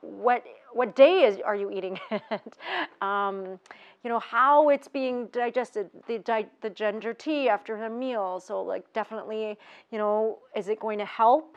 what 0.00 0.42
what 0.72 0.96
day 0.96 1.24
is 1.24 1.38
are 1.44 1.54
you 1.54 1.70
eating 1.70 1.98
it? 2.10 2.56
um, 3.00 3.58
you 4.02 4.10
know 4.10 4.18
how 4.18 4.68
it's 4.68 4.88
being 4.88 5.26
digested 5.28 5.88
the 6.08 6.18
di- 6.18 6.48
the 6.60 6.70
ginger 6.70 7.14
tea 7.14 7.48
after 7.48 7.78
the 7.78 7.88
meal 7.88 8.40
so 8.40 8.62
like 8.62 8.90
definitely 8.92 9.56
you 9.90 9.98
know 9.98 10.38
is 10.56 10.68
it 10.68 10.80
going 10.80 10.98
to 10.98 11.04
help 11.04 11.56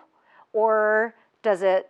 or 0.53 1.15
does 1.41 1.61
it 1.63 1.89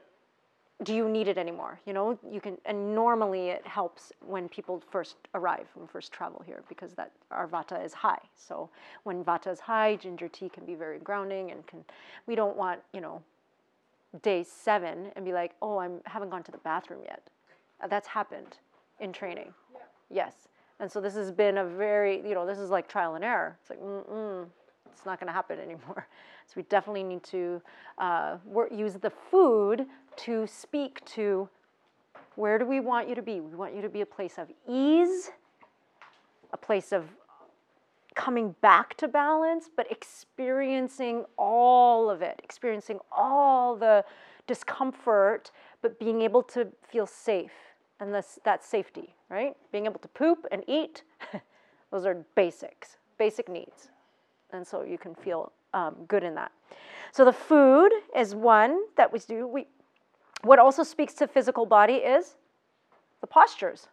do 0.84 0.94
you 0.94 1.08
need 1.08 1.28
it 1.28 1.38
anymore? 1.38 1.80
You 1.86 1.94
know 1.94 2.20
you 2.30 2.42
can 2.42 2.58
and 2.66 2.94
normally 2.94 3.50
it 3.50 3.66
helps 3.66 4.12
when 4.20 4.50
people 4.50 4.84
first 4.92 5.16
arrive 5.34 5.68
and 5.80 5.90
first 5.90 6.12
travel 6.12 6.44
here 6.46 6.64
because 6.68 6.94
that 6.94 7.12
our 7.32 7.48
vata 7.48 7.84
is 7.84 7.94
high. 7.94 8.20
So 8.36 8.70
when 9.04 9.24
vata 9.24 9.52
is 9.52 9.60
high 9.60 9.96
ginger 9.96 10.28
tea 10.28 10.50
can 10.50 10.66
be 10.66 10.76
very 10.76 11.00
grounding 11.00 11.52
and 11.52 11.66
can 11.66 11.84
we 12.28 12.36
don't 12.36 12.58
want 12.58 12.82
you 12.94 13.02
know 13.02 13.22
day 14.22 14.44
seven 14.44 15.12
and 15.16 15.26
be 15.26 15.34
like 15.34 15.56
oh 15.62 15.78
i 15.78 15.90
haven't 16.06 16.30
gone 16.30 16.44
to 16.44 16.52
the 16.52 16.60
bathroom 16.60 17.02
yet. 17.06 17.30
Uh, 17.82 17.88
that's 17.88 18.08
happened 18.08 18.58
in 19.00 19.12
training. 19.12 19.54
Yeah. 19.74 19.80
yes. 20.10 20.34
And 20.80 20.92
so 20.92 21.00
this 21.00 21.16
has 21.16 21.32
been 21.32 21.58
a 21.58 21.66
very 21.66 22.18
you 22.28 22.34
know 22.34 22.46
this 22.46 22.60
is 22.60 22.70
like 22.70 22.90
trial 22.90 23.16
and 23.16 23.24
error. 23.24 23.58
It's 23.62 23.70
like 23.70 23.82
mm 23.82 24.46
it's 24.96 25.06
not 25.06 25.20
going 25.20 25.28
to 25.28 25.34
happen 25.34 25.60
anymore 25.64 26.08
so 26.46 26.54
we 26.56 26.64
definitely 26.64 27.04
need 27.04 27.24
to 27.24 27.62
uh, 27.98 28.38
work, 28.46 28.72
use 28.72 28.94
the 28.94 29.10
food 29.10 29.86
to 30.18 30.46
speak 30.48 31.04
to 31.06 31.50
where 32.36 32.60
do 32.60 32.66
we 32.66 32.80
want 32.80 33.08
you 33.08 33.16
to 33.16 33.22
be? 33.22 33.40
We 33.40 33.56
want 33.56 33.74
you 33.74 33.82
to 33.82 33.90
be 33.90 34.02
a 34.02 34.06
place 34.06 34.38
of 34.38 34.52
ease, 34.68 35.32
a 36.52 36.58
place 36.58 36.92
of 36.92 37.06
coming 38.14 38.56
back 38.62 38.96
to 38.98 39.08
balance, 39.08 39.70
but 39.76 39.90
experiencing 39.92 41.26
all 41.38 42.10
of 42.10 42.22
it, 42.22 42.40
experiencing 42.44 43.00
all 43.12 43.76
the 43.76 44.04
discomfort, 44.48 45.52
but 45.82 46.00
being 46.00 46.22
able 46.22 46.44
to 46.44 46.68
feel 46.90 47.06
safe. 47.06 47.52
And 48.00 48.14
this, 48.14 48.38
that's 48.44 48.68
safety, 48.68 49.16
right? 49.30 49.56
Being 49.72 49.86
able 49.86 50.00
to 50.00 50.08
poop 50.10 50.46
and 50.52 50.64
eat, 50.68 51.04
those 51.92 52.06
are 52.06 52.26
basics, 52.36 52.98
basic 53.18 53.48
needs. 53.48 53.90
And 54.56 54.66
so 54.66 54.84
you 54.84 54.98
can 54.98 55.14
feel 55.16 55.52
um, 55.74 55.96
good 56.08 56.24
in 56.24 56.34
that. 56.36 56.52
So 57.12 57.26
the 57.26 57.34
food 57.34 57.92
is 58.16 58.34
one 58.34 58.82
that 58.98 59.12
we 59.12 59.20
do. 59.20 59.48
We, 59.48 59.68
what 60.44 60.60
also 60.60 60.84
speaks 60.84 61.14
to 61.16 61.28
physical 61.28 61.66
body 61.66 61.96
is 61.96 62.36
the 63.22 63.28
postures. 63.28 63.88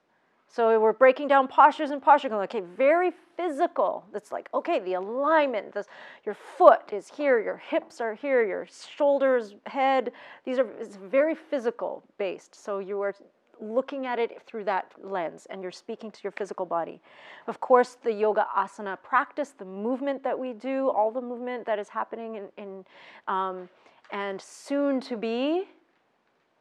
So 0.48 0.78
we're 0.78 0.92
breaking 0.92 1.28
down 1.28 1.48
postures 1.48 1.92
and 1.92 2.02
posture. 2.02 2.34
Okay, 2.42 2.60
very 2.76 3.12
physical. 3.36 4.04
It's 4.14 4.30
like, 4.30 4.50
okay, 4.52 4.80
the 4.80 4.94
alignment. 4.94 5.72
This, 5.72 5.86
your 6.26 6.34
foot 6.34 6.92
is 6.92 7.08
here, 7.08 7.40
your 7.40 7.56
hips 7.56 8.02
are 8.02 8.12
here, 8.14 8.44
your 8.46 8.66
shoulders, 8.96 9.54
head. 9.64 10.12
These 10.44 10.58
are 10.58 10.68
very 11.10 11.34
physical 11.34 12.02
based. 12.18 12.54
So 12.54 12.80
you 12.80 13.00
are 13.00 13.14
looking 13.60 14.06
at 14.06 14.18
it 14.18 14.42
through 14.46 14.64
that 14.64 14.92
lens 15.02 15.46
and 15.50 15.62
you're 15.62 15.72
speaking 15.72 16.10
to 16.10 16.18
your 16.22 16.32
physical 16.32 16.66
body. 16.66 17.00
Of 17.46 17.60
course, 17.60 17.96
the 18.02 18.12
yoga 18.12 18.46
asana 18.56 19.00
practice, 19.02 19.50
the 19.50 19.64
movement 19.64 20.22
that 20.24 20.38
we 20.38 20.52
do, 20.52 20.90
all 20.90 21.10
the 21.10 21.20
movement 21.20 21.66
that 21.66 21.78
is 21.78 21.88
happening 21.88 22.36
in, 22.36 22.48
in 22.56 22.84
um, 23.28 23.68
and 24.10 24.40
soon 24.40 25.00
to 25.00 25.16
be 25.16 25.64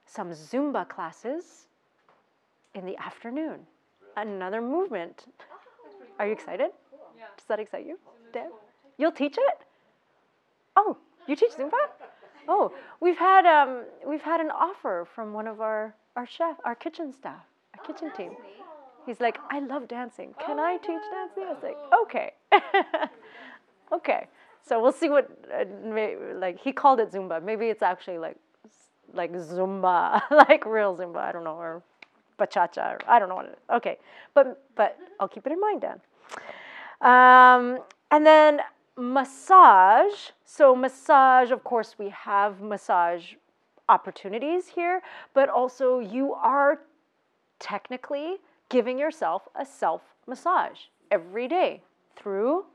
some 0.06 0.32
Zumba 0.32 0.88
classes 0.88 1.68
in 2.76 2.86
the 2.86 2.98
afternoon. 2.98 3.60
Another 4.18 4.62
movement. 4.62 5.26
Are 6.20 6.28
you 6.28 6.34
excited? 6.34 6.72
Does 7.38 7.46
that 7.48 7.60
excite 7.60 7.86
you, 7.86 7.98
Deb? 8.34 8.52
You'll 8.98 9.12
teach 9.12 9.38
it? 9.38 9.58
Oh, 10.76 10.98
you 11.28 11.36
teach 11.36 11.52
Zumba? 11.52 11.72
Oh, 12.48 12.74
we've 13.00 13.18
had 13.18 13.46
um, 13.46 13.84
we've 14.06 14.22
had 14.22 14.42
an 14.42 14.52
offer 14.52 15.08
from 15.14 15.34
one 15.34 15.48
of 15.48 15.62
our 15.62 15.96
our 16.16 16.28
chef, 16.28 16.58
our 16.66 16.76
kitchen 16.76 17.14
staff, 17.14 17.44
our 17.78 17.86
kitchen 17.86 18.12
team. 18.16 18.32
He's 19.06 19.20
like, 19.20 19.38
I 19.50 19.60
love 19.60 19.88
dancing. 19.88 20.34
Can 20.46 20.60
I 20.60 20.78
teach 20.78 21.02
dancing? 21.12 21.44
I 21.44 21.54
was 21.54 21.64
like, 21.64 21.78
okay, 22.04 22.34
okay. 23.92 24.28
So 24.64 24.82
we'll 24.82 24.92
see 24.92 25.10
what 25.10 25.30
uh, 25.54 25.66
like 26.36 26.60
he 26.60 26.72
called 26.72 27.00
it 27.00 27.12
Zumba. 27.12 27.44
Maybe 27.44 27.68
it's 27.68 27.82
actually 27.82 28.20
like 28.20 28.38
like 29.14 29.34
Zumba, 29.34 30.22
like 30.32 30.66
real 30.66 30.96
Zumba. 30.96 31.18
I 31.18 31.32
don't 31.32 31.44
know, 31.44 31.56
or 31.56 31.82
bachata. 32.40 32.94
Or, 32.94 33.00
I 33.08 33.18
don't 33.18 33.28
know 33.30 33.36
what 33.36 33.46
it 33.46 33.54
is. 33.54 33.76
Okay, 33.78 33.98
but 34.36 34.64
but 34.76 34.98
I'll 35.20 35.28
keep 35.28 35.48
it 35.48 35.52
in 35.52 35.60
mind, 35.60 35.82
Dan. 35.82 36.00
Um, 37.02 37.80
and 38.12 38.24
then 38.26 38.60
massage. 38.98 40.30
So 40.46 40.76
massage, 40.76 41.50
of 41.50 41.64
course, 41.64 41.96
we 41.98 42.10
have 42.10 42.62
massage 42.62 43.34
opportunities 43.92 44.70
here, 44.70 45.02
but 45.34 45.50
also 45.50 46.00
you 46.00 46.34
are 46.34 46.80
technically 47.60 48.38
giving 48.70 48.98
yourself 48.98 49.48
a 49.56 49.66
self 49.66 50.02
massage 50.26 50.80
every 51.12 51.48
day 51.48 51.82
through 52.16 52.66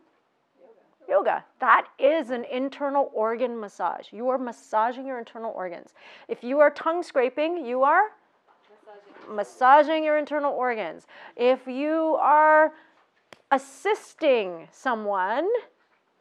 yoga. 1.09 1.45
That 1.61 1.87
is 1.99 2.31
an 2.31 2.45
internal 2.45 3.11
organ 3.15 3.59
massage. 3.59 4.13
You 4.13 4.29
are 4.29 4.39
massaging 4.39 5.07
your 5.07 5.19
internal 5.19 5.53
organs. 5.57 5.95
If 6.29 6.45
you 6.45 6.61
are 6.61 6.71
tongue 6.71 7.03
scraping, 7.03 7.65
you 7.65 7.83
are 7.83 8.11
massaging, 8.69 9.37
massaging 9.37 10.05
your 10.05 10.19
internal 10.19 10.53
organs. 10.53 11.07
If 11.37 11.67
you 11.67 12.19
are 12.21 12.73
assisting 13.51 14.69
someone 14.71 15.49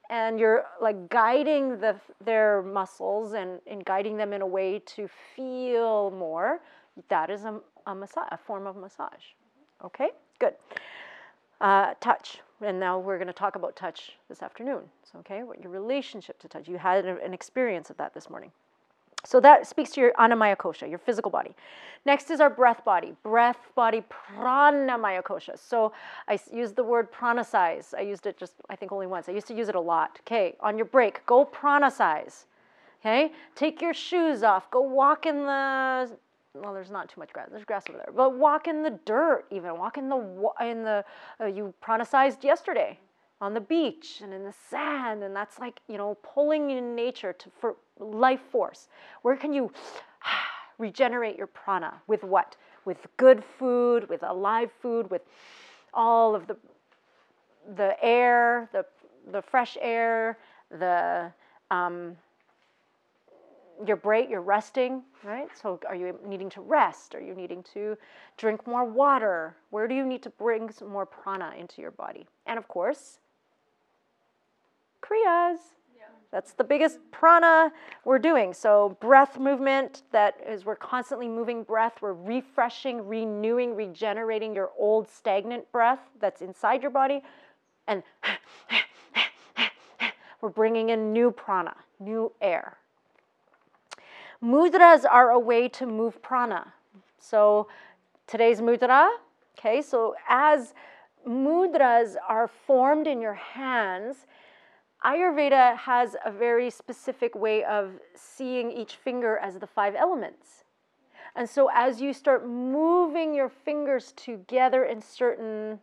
and 0.10 0.40
you're 0.40 0.66
like 0.82 1.10
guiding 1.10 1.80
the, 1.80 1.96
their 2.24 2.62
muscles 2.62 3.34
and, 3.34 3.60
and 3.68 3.84
guiding 3.86 4.18
them 4.18 4.34
in 4.34 4.42
a 4.42 4.48
way 4.48 4.80
to 4.80 5.08
feel 5.36 6.12
more, 6.12 6.62
that 7.10 7.30
is 7.30 7.46
a, 7.46 7.60
a 7.88 7.96
massage, 7.96 8.28
a 8.32 8.38
form 8.38 8.68
of 8.68 8.76
massage. 8.76 9.34
Okay, 9.84 10.10
good. 10.40 10.54
Uh, 11.62 11.94
touch 12.00 12.40
and 12.62 12.80
now 12.80 12.98
we're 13.00 13.18
going 13.18 13.28
to 13.28 13.34
talk 13.34 13.56
about 13.56 13.76
touch 13.76 14.14
this 14.30 14.42
afternoon. 14.42 14.84
So, 15.12 15.20
okay, 15.20 15.44
what 15.44 15.62
your 15.62 15.72
relationship 15.72 16.40
to 16.40 16.48
touch. 16.48 16.68
You 16.68 16.78
had 16.78 17.06
an 17.06 17.34
experience 17.34 17.90
of 17.90 17.98
that 17.98 18.14
this 18.14 18.30
morning. 18.30 18.52
So 19.26 19.40
that 19.42 19.68
speaks 19.68 19.92
to 19.92 20.02
your 20.02 20.14
annamaya 20.14 20.56
kosha, 20.56 20.90
your 20.90 21.00
physical 21.00 21.32
body. 21.32 21.56
Next 22.06 22.30
is 22.30 22.40
our 22.40 22.50
breath 22.50 22.86
body. 22.86 23.14
Breath 23.24 23.58
body 23.76 24.04
pranamaya 24.10 25.24
kosha. 25.24 25.58
So 25.58 25.94
I 26.28 26.40
use 26.54 26.74
the 26.74 26.84
word 26.84 27.12
pranasize. 27.12 27.94
I 27.98 28.02
used 28.02 28.28
it 28.28 28.38
just, 28.38 28.54
I 28.70 28.76
think, 28.76 28.92
only 28.92 29.08
once. 29.08 29.28
I 29.28 29.32
used 29.32 29.48
to 29.48 29.56
use 29.56 29.70
it 29.70 29.76
a 29.76 29.80
lot. 29.80 30.20
Okay, 30.22 30.56
on 30.60 30.78
your 30.78 30.86
break, 30.86 31.26
go 31.26 31.46
pranasize. 31.46 32.46
Okay, 33.02 33.32
take 33.56 33.82
your 33.82 33.94
shoes 33.94 34.44
off. 34.44 34.70
Go 34.72 34.82
walk 34.82 35.26
in 35.26 35.46
the 35.46 36.10
well, 36.56 36.74
there's 36.74 36.90
not 36.90 37.10
too 37.10 37.20
much 37.20 37.34
grass. 37.34 37.50
There's 37.52 37.66
grass 37.66 37.84
over 37.90 37.98
there, 37.98 38.14
but 38.16 38.38
walk 38.38 38.68
in 38.68 38.82
the 38.82 38.98
dirt. 39.06 39.46
Even 39.52 39.78
walk 39.78 39.98
in 39.98 40.08
the 40.08 40.52
in 40.62 40.84
the 40.84 41.04
uh, 41.42 41.46
you 41.46 41.74
pranasized 41.84 42.44
yesterday 42.44 42.98
on 43.46 43.54
the 43.54 43.62
beach 43.62 44.22
and 44.24 44.34
in 44.34 44.44
the 44.44 44.54
sand, 44.72 45.24
and 45.24 45.36
that's 45.36 45.60
like 45.60 45.80
you 45.88 45.98
know 45.98 46.18
pulling 46.24 46.72
in 46.72 46.96
nature 46.96 47.32
to 47.32 47.50
for 47.60 47.76
life 48.00 48.42
force. 48.52 48.88
Where 49.22 49.38
can 49.38 49.54
you 49.54 49.72
regenerate 50.80 51.38
your 51.38 51.48
prana 51.48 52.02
with 52.08 52.24
what? 52.24 52.56
With 52.86 53.06
good 53.18 53.44
food, 53.44 54.10
with 54.10 54.24
alive 54.24 54.72
food, 54.82 55.12
with 55.12 55.22
all 55.94 56.34
of 56.36 56.48
the 56.48 56.58
the 57.78 57.96
air, 58.04 58.68
the 58.74 58.84
the 59.32 59.44
fresh 59.44 59.78
air, 59.80 60.40
the 60.72 61.32
um, 61.70 62.18
your 63.86 63.98
break, 63.98 64.28
you're 64.28 64.42
resting, 64.42 65.04
right? 65.24 65.50
So 65.62 65.80
are 65.88 65.96
you 65.96 66.18
needing 66.26 66.50
to 66.52 66.62
rest? 66.62 67.14
Are 67.14 67.22
you 67.22 67.36
needing 67.36 67.62
to 67.76 67.96
drink 68.38 68.66
more 68.66 68.86
water? 68.86 69.56
Where 69.70 69.88
do 69.88 69.94
you 69.94 70.06
need 70.06 70.24
to 70.24 70.32
bring 70.32 70.72
some 70.72 70.90
more 70.90 71.06
prana 71.06 71.54
into 71.60 71.82
your 71.84 71.92
body? 71.92 72.26
And 72.48 72.58
of 72.58 72.68
course, 72.68 73.20
kriyas. 75.06 75.58
Yeah. 75.96 76.06
That's 76.32 76.54
the 76.54 76.64
biggest 76.64 77.00
prana 77.12 77.72
we're 78.04 78.20
doing. 78.20 78.54
So 78.54 78.98
breath 79.00 79.40
movement, 79.40 80.04
that 80.12 80.36
is 80.48 80.66
we're 80.66 80.76
constantly 80.76 81.28
moving 81.28 81.64
breath. 81.64 82.02
We're 82.02 82.14
refreshing, 82.14 83.08
renewing, 83.08 83.76
regenerating 83.76 84.56
your 84.56 84.72
old 84.78 85.10
stagnant 85.10 85.72
breath 85.72 86.00
that's 86.20 86.42
inside 86.42 86.82
your 86.82 86.92
body. 86.92 87.22
And 87.88 88.04
we're 90.42 90.50
bringing 90.50 90.90
in 90.90 91.14
new 91.14 91.32
prana, 91.32 91.76
new 92.00 92.32
air 92.42 92.78
Mudras 94.46 95.06
are 95.10 95.32
a 95.32 95.40
way 95.40 95.68
to 95.70 95.88
move 95.88 96.22
prana. 96.22 96.72
So 97.20 97.68
today's 98.28 98.62
mudra, 98.62 99.10
okay, 99.58 99.82
so 99.82 100.16
as 100.30 100.76
mudras 101.28 102.16
are 102.28 102.48
formed 102.48 103.08
in 103.08 103.22
your 103.22 103.34
hands, 103.34 104.28
Ayurveda 105.06 105.78
has 105.78 106.16
a 106.26 106.32
very 106.32 106.72
specific 106.72 107.36
way 107.36 107.64
of 107.64 107.92
seeing 108.16 108.72
each 108.72 108.96
finger 108.96 109.38
as 109.38 109.60
the 109.60 109.68
five 109.68 109.94
elements. 109.94 110.64
And 111.36 111.48
so 111.48 111.70
as 111.72 112.02
you 112.02 112.12
start 112.12 112.48
moving 112.48 113.36
your 113.36 113.50
fingers 113.50 114.14
together 114.16 114.84
in 114.84 115.02
certain 115.02 115.80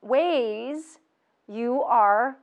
ways, 0.00 1.00
you 1.46 1.82
are 1.82 2.38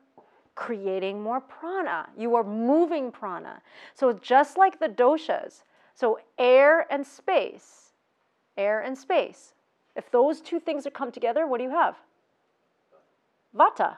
creating 0.54 1.24
more 1.24 1.42
prana. 1.42 2.10
You 2.16 2.36
are 2.36 2.44
moving 2.44 3.12
prana. 3.12 3.62
So 3.96 4.14
just 4.14 4.58
like 4.58 4.80
the 4.80 4.90
doshas, 4.90 5.64
so 5.96 6.20
air 6.38 6.86
and 6.92 7.06
space, 7.08 7.94
air 8.56 8.82
and 8.82 8.96
space. 8.96 9.54
If 9.96 10.12
those 10.12 10.42
two 10.42 10.60
things 10.60 10.86
come 10.94 11.12
together, 11.12 11.48
what 11.48 11.58
do 11.58 11.64
you 11.64 11.72
have? 11.72 11.96
Vata. 13.58 13.98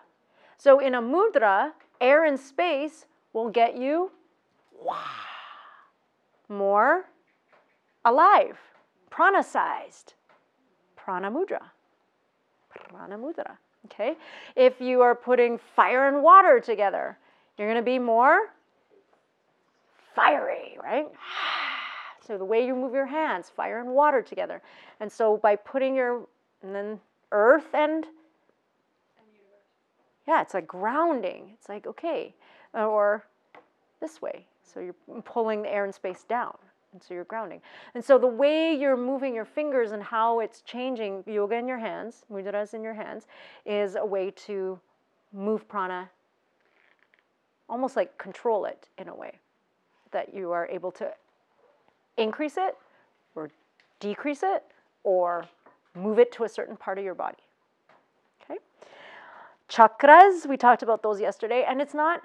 So 0.57 0.79
in 0.79 0.95
a 0.95 1.01
mudra, 1.01 1.71
air 2.01 2.25
and 2.25 2.39
space 2.39 3.05
will 3.33 3.49
get 3.49 3.77
you 3.77 4.11
more 6.49 7.05
alive, 8.05 8.57
prana 9.09 9.43
sized. 9.43 10.13
Prana 10.95 11.29
mudra. 11.29 11.61
Prana 12.69 13.17
mudra. 13.17 13.57
Okay? 13.85 14.15
If 14.55 14.81
you 14.81 15.01
are 15.01 15.15
putting 15.15 15.57
fire 15.57 16.07
and 16.07 16.23
water 16.23 16.59
together, 16.59 17.17
you're 17.57 17.73
to 17.73 17.81
be 17.81 17.99
more 17.99 18.49
fiery, 20.15 20.77
right? 20.83 21.07
So 22.25 22.37
the 22.37 22.43
way 22.43 22.65
you 22.65 22.75
move 22.75 22.93
your 22.93 23.05
hands, 23.05 23.49
fire 23.49 23.79
and 23.79 23.91
water 23.91 24.21
together. 24.21 24.61
And 24.99 25.09
so 25.09 25.37
by 25.37 25.55
putting 25.55 25.95
your, 25.95 26.27
and 26.61 26.75
then 26.75 26.99
earth 27.31 27.73
and, 27.73 28.05
yeah, 30.27 30.41
it's 30.41 30.53
like 30.53 30.67
grounding. 30.67 31.51
It's 31.53 31.69
like, 31.69 31.88
okay, 31.88 32.36
uh, 32.75 32.86
or 32.86 33.25
this 34.01 34.22
way. 34.22 34.46
So 34.63 34.79
you're 34.79 35.22
pulling 35.22 35.62
the 35.62 35.74
air 35.74 35.86
and 35.86 35.93
space 35.93 36.24
down. 36.27 36.55
And 36.93 37.01
so 37.01 37.13
you're 37.13 37.25
grounding. 37.25 37.62
And 37.96 38.03
so 38.03 38.17
the 38.17 38.27
way 38.27 38.74
you're 38.74 38.98
moving 38.98 39.36
your 39.36 39.46
fingers 39.46 39.91
and 39.91 40.01
how 40.01 40.39
it's 40.39 40.62
changing 40.62 41.24
yoga 41.27 41.55
in 41.55 41.67
your 41.67 41.77
hands, 41.77 42.24
mudras 42.31 42.74
in 42.74 42.81
your 42.81 42.93
hands, 42.93 43.27
is 43.65 43.96
a 43.96 44.05
way 44.05 44.31
to 44.31 44.79
move 45.34 45.67
prana, 45.67 46.10
almost 47.69 47.96
like 47.96 48.17
control 48.17 48.65
it 48.65 48.89
in 48.98 49.10
a 49.10 49.15
way 49.15 49.39
that 50.12 50.34
you 50.34 50.51
are 50.51 50.67
able 50.67 50.91
to 50.91 51.12
increase 52.17 52.57
it 52.57 52.75
or 53.36 53.51
decrease 54.00 54.41
it 54.43 54.63
or 55.03 55.46
move 55.93 56.19
it 56.19 56.31
to 56.31 56.43
a 56.46 56.50
certain 56.50 56.77
part 56.77 56.98
of 56.98 57.03
your 57.03 57.15
body. 57.15 57.38
Okay? 58.43 58.60
Chakras, 59.69 60.47
we 60.47 60.55
talked 60.55 60.81
about 60.81 61.03
those 61.03 61.19
yesterday, 61.19 61.65
and 61.67 61.81
it's 61.81 61.93
not 61.93 62.21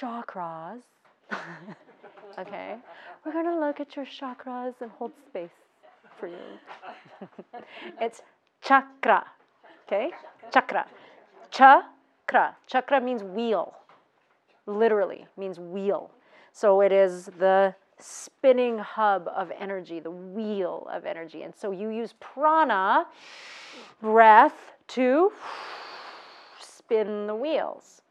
chakras. 0.00 0.80
okay? 2.38 2.76
We're 3.24 3.32
going 3.32 3.44
to 3.44 3.58
look 3.58 3.80
at 3.80 3.96
your 3.96 4.06
chakras 4.06 4.74
and 4.80 4.90
hold 4.92 5.12
space 5.26 5.50
for 6.18 6.26
you. 6.26 6.36
it's 8.00 8.22
chakra. 8.62 9.26
Okay? 9.86 10.10
Chakra. 10.52 10.86
Chakra. 11.50 12.56
Chakra 12.66 13.00
means 13.00 13.22
wheel. 13.22 13.74
Literally 14.66 15.26
means 15.36 15.58
wheel. 15.58 16.10
So 16.52 16.80
it 16.80 16.92
is 16.92 17.26
the 17.38 17.74
spinning 17.98 18.78
hub 18.78 19.28
of 19.28 19.52
energy, 19.58 20.00
the 20.00 20.10
wheel 20.10 20.88
of 20.90 21.04
energy. 21.04 21.42
And 21.42 21.54
so 21.54 21.70
you 21.70 21.90
use 21.90 22.14
prana, 22.20 23.06
breath, 24.00 24.72
to 24.88 25.32
spin 26.84 27.26
the 27.26 27.34
wheels. 27.34 28.02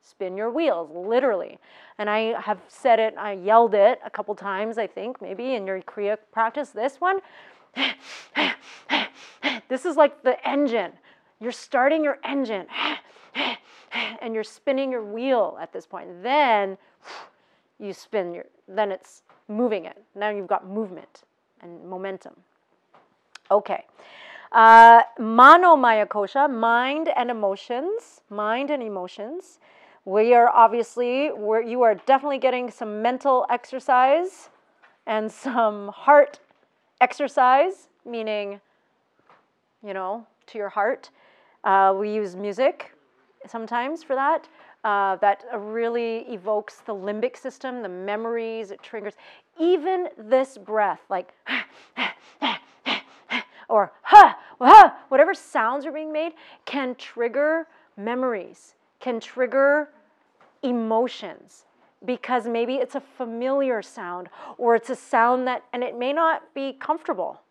Spin 0.00 0.36
your 0.36 0.50
wheels, 0.50 0.90
literally. 0.94 1.58
And 1.98 2.08
I 2.10 2.40
have 2.40 2.60
said 2.68 2.98
it, 3.00 3.14
I 3.18 3.32
yelled 3.32 3.74
it 3.74 3.98
a 4.04 4.10
couple 4.10 4.34
times, 4.34 4.78
I 4.78 4.86
think, 4.86 5.20
maybe 5.20 5.54
in 5.54 5.66
your 5.66 5.80
Kriya 5.80 6.18
practice. 6.30 6.70
This 6.70 7.00
one, 7.00 7.20
this 9.68 9.84
is 9.84 9.96
like 9.96 10.22
the 10.22 10.36
engine. 10.48 10.92
You're 11.40 11.52
starting 11.52 12.04
your 12.04 12.18
engine 12.24 12.66
and 14.20 14.34
you're 14.34 14.44
spinning 14.44 14.92
your 14.92 15.04
wheel 15.04 15.58
at 15.60 15.72
this 15.72 15.86
point. 15.86 16.22
Then 16.22 16.76
you 17.78 17.92
spin 17.92 18.34
your, 18.34 18.44
then 18.68 18.92
it's 18.92 19.22
moving 19.48 19.86
it. 19.86 20.02
Now 20.14 20.30
you've 20.30 20.46
got 20.46 20.68
movement 20.68 21.24
and 21.62 21.84
momentum. 21.84 22.34
Okay. 23.50 23.84
Uh, 24.54 25.02
Manomaya 25.18 26.06
kosha, 26.06 26.48
mind 26.48 27.08
and 27.16 27.28
emotions, 27.28 28.20
mind 28.30 28.70
and 28.70 28.84
emotions. 28.84 29.58
We 30.04 30.32
are 30.32 30.48
obviously, 30.48 31.24
you 31.24 31.82
are 31.82 31.96
definitely 31.96 32.38
getting 32.38 32.70
some 32.70 33.02
mental 33.02 33.46
exercise 33.50 34.50
and 35.08 35.32
some 35.32 35.88
heart 35.88 36.38
exercise, 37.00 37.88
meaning, 38.06 38.60
you 39.82 39.92
know, 39.92 40.24
to 40.46 40.58
your 40.58 40.68
heart. 40.68 41.10
Uh, 41.64 41.92
we 41.98 42.14
use 42.14 42.36
music 42.36 42.92
sometimes 43.48 44.04
for 44.04 44.14
that. 44.14 44.48
Uh, 44.84 45.16
that 45.16 45.42
really 45.52 46.18
evokes 46.32 46.76
the 46.86 46.94
limbic 46.94 47.36
system, 47.36 47.82
the 47.82 47.88
memories, 47.88 48.70
it 48.70 48.80
triggers. 48.84 49.14
Even 49.58 50.10
this 50.16 50.58
breath, 50.58 51.00
like, 51.08 51.34
or 53.68 53.92
ha, 54.02 54.38
whatever 55.08 55.34
sounds 55.34 55.86
are 55.86 55.92
being 55.92 56.12
made, 56.12 56.32
can 56.64 56.94
trigger 56.94 57.66
memories 57.96 58.74
can 59.04 59.20
trigger 59.20 59.90
emotions 60.62 61.66
because 62.06 62.46
maybe 62.46 62.76
it's 62.76 62.94
a 62.94 63.00
familiar 63.00 63.82
sound 63.82 64.30
or 64.56 64.74
it's 64.74 64.88
a 64.88 64.96
sound 64.96 65.46
that, 65.46 65.62
and 65.74 65.84
it 65.84 65.98
may 65.98 66.10
not 66.10 66.42
be 66.54 66.72
comfortable. 66.72 67.42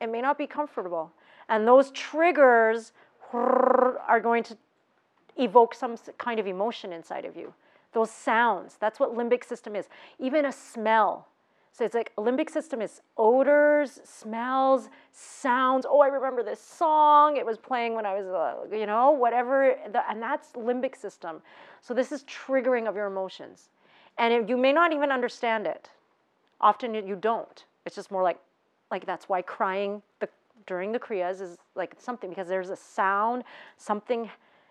It 0.00 0.10
may 0.10 0.22
not 0.22 0.38
be 0.38 0.46
comfortable. 0.46 1.12
And 1.50 1.68
those 1.68 1.90
triggers 1.90 2.92
are 3.34 4.20
going 4.22 4.44
to 4.44 4.56
evoke 5.36 5.74
some 5.74 5.96
kind 6.16 6.40
of 6.40 6.46
emotion 6.46 6.90
inside 6.90 7.26
of 7.26 7.36
you. 7.36 7.52
Those 7.92 8.10
sounds, 8.10 8.78
that's 8.80 8.98
what 8.98 9.14
limbic 9.14 9.44
system 9.44 9.76
is. 9.76 9.88
Even 10.18 10.46
a 10.46 10.52
smell, 10.52 11.28
so 11.76 11.84
it's 11.84 11.94
like 11.94 12.14
limbic 12.14 12.50
system 12.50 12.80
is 12.80 13.00
odors, 13.16 13.98
smells, 14.04 14.90
sounds. 15.12 15.84
Oh, 15.88 16.00
I 16.02 16.06
remember 16.06 16.44
this 16.44 16.60
song. 16.60 17.36
It 17.36 17.44
was 17.44 17.58
playing 17.58 17.96
when 17.96 18.06
I 18.06 18.14
was, 18.14 18.26
uh, 18.26 18.76
you 18.76 18.86
know, 18.86 19.10
whatever. 19.10 19.74
The, 19.90 20.08
and 20.08 20.22
that's 20.22 20.52
limbic 20.52 20.94
system. 20.94 21.42
So 21.80 21.92
this 21.92 22.12
is 22.12 22.22
triggering 22.24 22.88
of 22.88 22.94
your 22.94 23.06
emotions. 23.06 23.70
And 24.18 24.48
you 24.48 24.56
may 24.56 24.72
not 24.72 24.92
even 24.92 25.10
understand 25.10 25.66
it. 25.66 25.90
Often 26.60 26.94
you 26.94 27.16
don't. 27.16 27.64
It's 27.84 27.96
just 27.96 28.12
more 28.12 28.22
like, 28.22 28.38
like 28.92 29.04
that's 29.04 29.28
why 29.28 29.42
crying 29.42 30.00
the, 30.20 30.28
during 30.68 30.92
the 30.92 31.00
kriyas 31.00 31.40
is 31.40 31.58
like 31.74 31.96
something 31.98 32.30
because 32.30 32.46
there's 32.46 32.70
a 32.70 32.76
sound, 32.76 33.42
something 33.78 34.30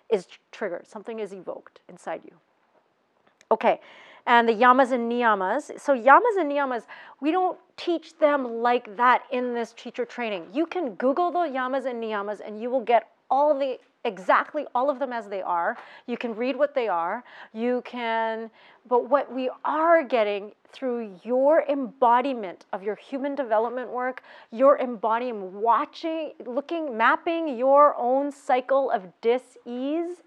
is 0.09 0.25
triggered, 0.53 0.87
something 0.87 1.19
is 1.19 1.33
evoked 1.33 1.81
inside 1.89 2.21
you. 2.23 2.31
Okay 3.51 3.81
and 4.25 4.47
the 4.47 4.53
yamas 4.53 4.91
and 4.91 5.11
niyamas. 5.11 5.79
So 5.79 5.95
yamas 5.95 6.37
and 6.39 6.51
niyamas, 6.51 6.83
we 7.21 7.31
don't 7.31 7.57
teach 7.77 8.17
them 8.17 8.61
like 8.61 8.95
that 8.97 9.23
in 9.31 9.53
this 9.53 9.73
teacher 9.73 10.05
training. 10.05 10.47
You 10.53 10.65
can 10.65 10.95
Google 10.95 11.31
the 11.31 11.39
yamas 11.39 11.85
and 11.85 12.01
niyamas 12.01 12.39
and 12.45 12.61
you 12.61 12.69
will 12.69 12.81
get 12.81 13.09
all 13.29 13.57
the 13.57 13.79
exactly 14.05 14.65
all 14.75 14.89
of 14.89 14.99
them 14.99 15.13
as 15.13 15.27
they 15.27 15.41
are. 15.41 15.77
You 16.07 16.17
can 16.17 16.35
read 16.35 16.55
what 16.55 16.75
they 16.75 16.87
are. 16.87 17.23
You 17.53 17.81
can, 17.85 18.51
but 18.87 19.09
what 19.09 19.33
we 19.33 19.49
are 19.63 20.03
getting 20.03 20.51
through 20.71 21.19
your 21.23 21.63
embodiment 21.69 22.65
of 22.73 22.83
your 22.83 22.95
human 22.95 23.35
development 23.35 23.89
work, 23.89 24.23
your 24.51 24.77
embodying, 24.77 25.61
watching, 25.61 26.33
looking, 26.45 26.97
mapping 26.97 27.57
your 27.57 27.95
own 27.97 28.31
cycle 28.31 28.91
of 28.91 29.07
dis-ease 29.21 30.17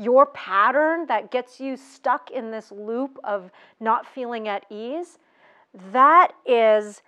your 0.00 0.26
pattern 0.26 1.04
that 1.06 1.30
gets 1.30 1.60
you 1.60 1.76
stuck 1.76 2.30
in 2.30 2.50
this 2.50 2.72
loop 2.72 3.18
of 3.22 3.50
not 3.80 4.06
feeling 4.06 4.48
at 4.48 4.64
ease, 4.70 5.18
that 5.92 6.32
is, 6.46 7.02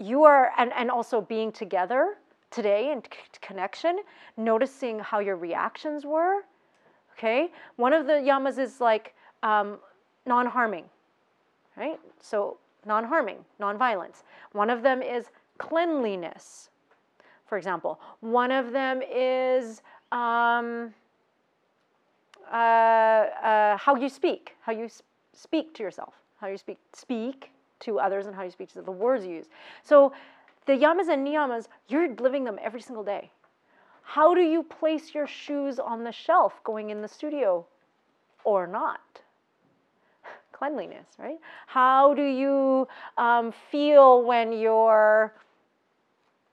you 0.00 0.24
are, 0.24 0.50
and, 0.58 0.72
and 0.76 0.90
also 0.90 1.20
being 1.20 1.52
together 1.52 2.16
today 2.50 2.90
in 2.90 3.02
connection, 3.40 4.00
noticing 4.36 4.98
how 4.98 5.20
your 5.20 5.36
reactions 5.36 6.04
were. 6.04 6.40
Okay? 7.16 7.50
One 7.76 7.92
of 7.92 8.06
the 8.06 8.14
yamas 8.14 8.58
is 8.58 8.80
like 8.80 9.14
um, 9.44 9.78
non 10.26 10.46
harming, 10.46 10.86
right? 11.76 12.00
So, 12.20 12.58
non 12.84 13.04
harming, 13.04 13.38
non 13.60 13.78
violence. 13.78 14.24
One 14.52 14.70
of 14.70 14.82
them 14.82 15.02
is 15.02 15.26
cleanliness, 15.58 16.70
for 17.46 17.56
example. 17.58 18.00
One 18.20 18.50
of 18.50 18.72
them 18.72 19.02
is, 19.08 19.82
um, 20.10 20.92
uh, 22.50 22.54
uh, 22.54 23.76
how 23.76 23.96
you 23.96 24.08
speak, 24.08 24.56
how 24.60 24.72
you 24.72 24.88
speak 25.32 25.74
to 25.74 25.82
yourself, 25.82 26.14
how 26.40 26.46
you 26.46 26.56
speak 26.56 26.78
speak 26.92 27.50
to 27.80 27.98
others 27.98 28.26
and 28.26 28.34
how 28.34 28.42
you 28.42 28.50
speak 28.50 28.72
to 28.72 28.82
the 28.82 28.90
words 28.90 29.24
you 29.24 29.34
use. 29.34 29.46
So 29.82 30.12
the 30.66 30.72
yamas 30.72 31.08
and 31.08 31.26
niyamas, 31.26 31.66
you're 31.88 32.14
living 32.14 32.44
them 32.44 32.58
every 32.62 32.80
single 32.80 33.04
day. 33.04 33.30
How 34.02 34.34
do 34.34 34.40
you 34.40 34.62
place 34.62 35.14
your 35.14 35.26
shoes 35.26 35.78
on 35.78 36.04
the 36.04 36.12
shelf 36.12 36.62
going 36.64 36.90
in 36.90 37.02
the 37.02 37.08
studio 37.08 37.66
or 38.44 38.66
not? 38.66 39.00
Cleanliness, 40.52 41.06
right? 41.18 41.38
How 41.66 42.14
do 42.14 42.22
you 42.24 42.86
um, 43.16 43.52
feel 43.70 44.22
when 44.22 44.52
you're, 44.52 45.32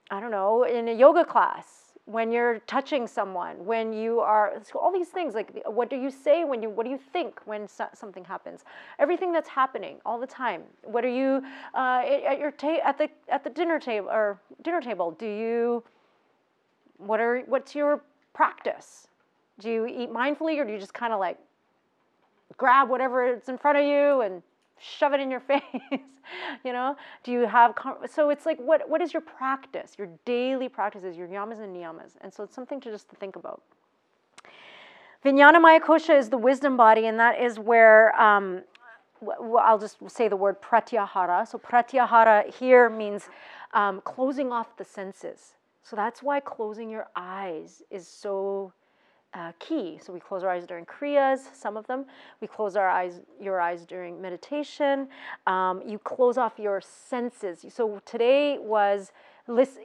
I 0.10 0.20
don't 0.20 0.32
know, 0.32 0.64
in 0.64 0.88
a 0.88 0.94
yoga 0.94 1.26
class? 1.26 1.91
When 2.06 2.32
you're 2.32 2.60
touching 2.60 3.08
someone, 3.08 3.64
when 3.66 3.94
you 3.94 4.20
are, 4.20 4.54
so 4.64 4.80
all 4.80 4.92
these 4.92 5.10
things, 5.10 5.34
like 5.34 5.64
what 5.66 5.90
do 5.90 5.96
you 5.96 6.10
say 6.10 6.44
when 6.44 6.62
you, 6.62 6.70
what 6.70 6.84
do 6.84 6.90
you 6.90 6.98
think 6.98 7.40
when 7.46 7.68
so, 7.68 7.88
something 7.94 8.26
happens? 8.26 8.66
Everything 9.00 9.32
that's 9.32 9.50
happening 9.50 9.98
all 10.06 10.20
the 10.20 10.28
time. 10.28 10.64
What 10.84 11.06
are 11.06 11.10
you 11.10 11.42
uh, 11.76 12.04
at 12.06 12.40
your 12.40 12.52
ta- 12.52 12.82
at 12.84 12.98
the 12.98 13.10
at 13.30 13.44
the 13.44 13.50
dinner 13.50 13.80
table 13.80 14.10
or 14.10 14.40
dinner 14.64 14.82
table? 14.82 15.12
Do 15.12 15.28
you, 15.28 15.84
what 16.98 17.20
are 17.20 17.42
what's 17.42 17.76
your 17.76 18.02
practice? 18.34 19.08
Do 19.60 19.70
you 19.70 19.86
eat 19.86 20.12
mindfully 20.12 20.58
or 20.58 20.66
do 20.66 20.74
you 20.74 20.80
just 20.80 20.94
kind 20.94 21.14
of 21.14 21.20
like 21.20 21.38
grab 22.58 22.90
whatever 22.90 23.26
is 23.26 23.48
in 23.48 23.58
front 23.58 23.78
of 23.78 23.86
you 23.86 24.22
and 24.22 24.42
shove 24.82 25.14
it 25.14 25.20
in 25.20 25.30
your 25.30 25.40
face 25.52 25.62
you 26.64 26.74
know 26.74 26.96
do 27.24 27.32
you 27.32 27.46
have 27.46 27.74
so 28.10 28.30
it's 28.30 28.46
like 28.46 28.58
what 28.60 28.88
what 28.90 29.02
is 29.02 29.14
your 29.14 29.22
practice 29.22 29.94
your 29.98 30.08
daily 30.26 30.68
practices 30.68 31.16
your 31.16 31.28
yamas 31.28 31.62
and 31.62 31.76
niyamas 31.76 32.12
and 32.22 32.34
so 32.34 32.44
it's 32.44 32.56
something 32.56 32.80
to 32.80 32.90
just 32.90 33.10
to 33.10 33.16
think 33.16 33.36
about 33.36 33.62
vijnana 35.24 35.62
maya 35.62 35.80
kosha 35.80 36.18
is 36.18 36.30
the 36.30 36.38
wisdom 36.38 36.76
body 36.76 37.06
and 37.06 37.20
that 37.20 37.40
is 37.40 37.60
where 37.60 38.20
um, 38.20 38.62
I'll 39.60 39.80
just 39.80 39.98
say 40.10 40.28
the 40.28 40.36
word 40.36 40.62
pratyahara. 40.62 41.48
So 41.48 41.60
pratyahara 41.60 42.54
here 42.54 42.90
means 42.90 43.30
um, 43.74 44.02
closing 44.02 44.52
off 44.52 44.76
the 44.78 44.84
senses. 44.84 45.54
So 45.84 45.96
that's 45.96 46.24
why 46.24 46.40
closing 46.40 46.90
your 46.90 47.08
eyes 47.16 47.82
is 47.90 48.08
so 48.08 48.74
uh, 49.34 49.52
key. 49.60 50.00
So 50.04 50.12
we 50.12 50.20
close 50.20 50.44
our 50.44 50.50
eyes 50.50 50.66
during 50.66 50.86
kriyas, 50.86 51.40
some 51.54 51.78
of 51.78 51.88
them. 51.88 52.06
We 52.42 52.48
close 52.48 52.76
our 52.76 52.90
eyes, 52.90 53.22
your 53.40 53.62
eyes 53.62 53.86
during 53.86 54.22
meditation. 54.22 55.08
Um, 55.48 55.82
you 55.86 56.00
close 56.00 56.38
off 56.38 56.60
your 56.60 56.82
senses. 56.82 57.66
So 57.70 58.02
today 58.06 58.58
was, 58.60 59.12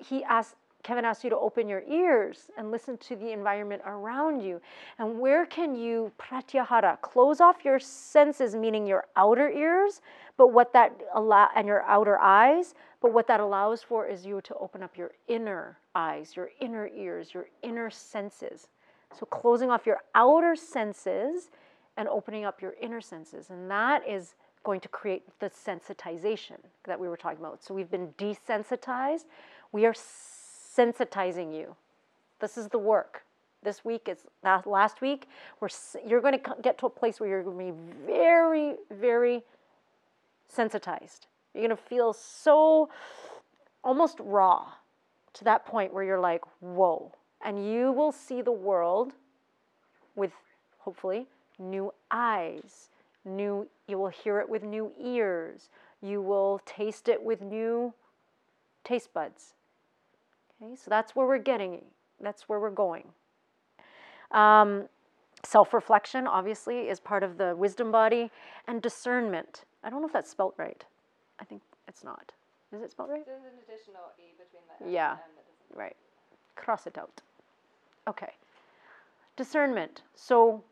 he 0.05 0.25
asked, 0.25 0.57
Kevin 0.83 1.05
asked 1.05 1.25
you 1.25 1.31
to 1.31 1.39
open 1.39 1.69
your 1.69 1.83
ears 1.83 2.49
and 2.57 2.71
listen 2.71 2.97
to 2.99 3.17
the 3.17 3.33
environment 3.33 3.83
around 3.85 4.41
you. 4.41 4.61
And 5.01 5.19
where 5.19 5.45
can 5.45 5.75
you 5.75 6.13
pratyahara 6.17 7.01
close 7.01 7.41
off 7.41 7.65
your 7.65 7.81
senses, 7.81 8.55
meaning 8.55 8.87
your 8.87 9.07
outer 9.17 9.51
ears, 9.51 10.01
but 10.37 10.53
what 10.53 10.73
that 10.75 10.97
allow 11.15 11.49
and 11.57 11.67
your 11.67 11.83
outer 11.83 12.21
eyes, 12.21 12.75
but 13.03 13.13
what 13.13 13.27
that 13.27 13.41
allows 13.41 13.83
for 13.83 14.07
is 14.07 14.25
you 14.25 14.41
to 14.43 14.55
open 14.57 14.83
up 14.83 14.97
your 14.97 15.11
inner 15.27 15.77
eyes, 15.97 16.37
your 16.37 16.51
inner 16.61 16.87
ears, 16.87 17.35
your 17.35 17.47
inner 17.63 17.91
senses. 17.91 18.69
So 19.19 19.27
closing 19.27 19.71
off 19.71 19.87
your 19.87 19.99
outer 20.15 20.57
senses 20.57 21.51
and 21.97 22.09
opening 22.09 22.45
up 22.45 22.61
your 22.61 22.75
inner 22.81 23.01
senses. 23.01 23.51
And 23.51 23.71
that 23.71 24.07
is 24.09 24.35
going 24.65 24.81
to 24.81 24.89
create 24.89 25.23
the 25.39 25.49
sensitization 25.49 26.59
that 26.85 26.99
we 26.99 27.09
were 27.09 27.17
talking 27.17 27.39
about. 27.39 27.63
So 27.63 27.73
we've 27.73 27.91
been 27.91 28.09
desensitized. 28.19 29.25
We 29.73 29.87
are 29.87 29.95
sensitizing 29.95 31.57
you. 31.57 31.77
This 32.41 32.59
is 32.59 32.69
the 32.69 32.79
work. 32.79 33.23
This 33.63 33.85
week 33.85 34.09
is 34.09 34.27
last 34.65 35.01
week. 35.01 35.29
We're, 35.61 35.69
you're 36.07 36.21
going 36.21 36.39
to 36.39 36.57
get 36.63 36.79
to 36.79 36.87
a 36.87 36.91
place 36.91 37.19
where 37.19 37.29
you're 37.29 37.43
going 37.43 37.59
to 37.59 37.73
be 37.73 37.79
very, 38.07 38.75
very 38.91 39.43
sensitized. 40.49 41.27
You're 41.55 41.67
going 41.67 41.77
to 41.77 41.83
feel 41.83 42.13
so 42.13 42.91
almost 43.83 44.19
raw 44.21 44.67
to 45.33 45.45
that 45.45 45.65
point 45.65 45.93
where 45.93 46.05
you're 46.05 46.21
like, 46.21 46.43
whoa, 46.61 47.13
and 47.47 47.65
you 47.65 47.93
will 47.93 48.11
see 48.11 48.43
the 48.43 48.53
world 48.53 49.13
with 50.17 50.33
hopefully 50.79 51.27
new 51.59 51.95
eyes. 52.11 52.91
New 53.25 53.69
you 53.87 53.99
will 53.99 54.09
hear 54.09 54.41
it 54.41 54.49
with 54.49 54.65
new 54.65 54.93
ears. 55.01 55.71
You 56.03 56.21
will 56.21 56.61
taste 56.67 57.09
it 57.09 57.23
with 57.23 57.41
new 57.41 57.95
taste 58.85 59.15
buds. 59.15 59.55
Okay 60.61 60.75
so 60.75 60.91
that's 60.91 61.15
where 61.15 61.27
we're 61.27 61.39
getting 61.39 61.83
that's 62.21 62.49
where 62.49 62.59
we're 62.59 62.71
going. 62.71 63.05
Um, 64.33 64.89
self-reflection 65.45 66.27
obviously 66.27 66.89
is 66.89 66.99
part 66.99 67.23
of 67.23 67.39
the 67.39 67.55
wisdom 67.55 67.93
body. 67.93 68.31
And 68.67 68.83
discernment. 68.83 69.65
I 69.85 69.91
don't 69.91 70.01
know 70.01 70.09
if 70.09 70.13
that's 70.13 70.31
spelt 70.31 70.55
right. 70.57 70.85
I 71.39 71.45
think 71.45 71.63
it's 71.87 72.03
not. 72.03 72.33
Is 72.73 72.83
it 72.83 72.91
spelled 72.91 73.11
right? 73.11 73.25
There's 73.25 73.45
an 73.45 73.59
additional 73.63 74.03
e 74.19 74.35
between 74.37 74.63
the 74.81 74.93
yeah. 74.93 75.17
right. 75.77 75.97
Cross 76.57 76.89
it 76.89 76.99
out 76.99 77.21
Okay. 78.09 78.33
Discernment. 79.37 80.03
So, 80.15 80.65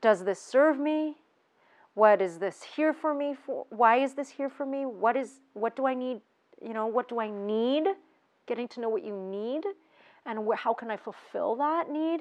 does 0.00 0.24
this 0.24 0.40
serve 0.40 0.78
me? 0.78 1.16
What 1.94 2.22
is 2.22 2.38
this 2.38 2.62
here 2.62 2.92
for 2.92 3.12
me 3.12 3.34
for? 3.34 3.66
Why 3.70 3.96
is 3.96 4.14
this 4.14 4.28
here 4.28 4.48
for 4.48 4.64
me? 4.64 4.86
What 4.86 5.16
is 5.16 5.40
what 5.54 5.74
do 5.74 5.86
I 5.86 5.94
need? 5.94 6.20
You 6.62 6.72
know, 6.72 6.86
what 6.86 7.08
do 7.08 7.20
I 7.20 7.28
need? 7.28 7.88
Getting 8.46 8.68
to 8.68 8.80
know 8.80 8.88
what 8.88 9.04
you 9.04 9.12
need 9.16 9.64
and 10.24 10.46
wh- 10.46 10.56
how 10.56 10.74
can 10.74 10.90
I 10.90 10.96
fulfill 10.96 11.56
that 11.56 11.90
need? 11.90 12.20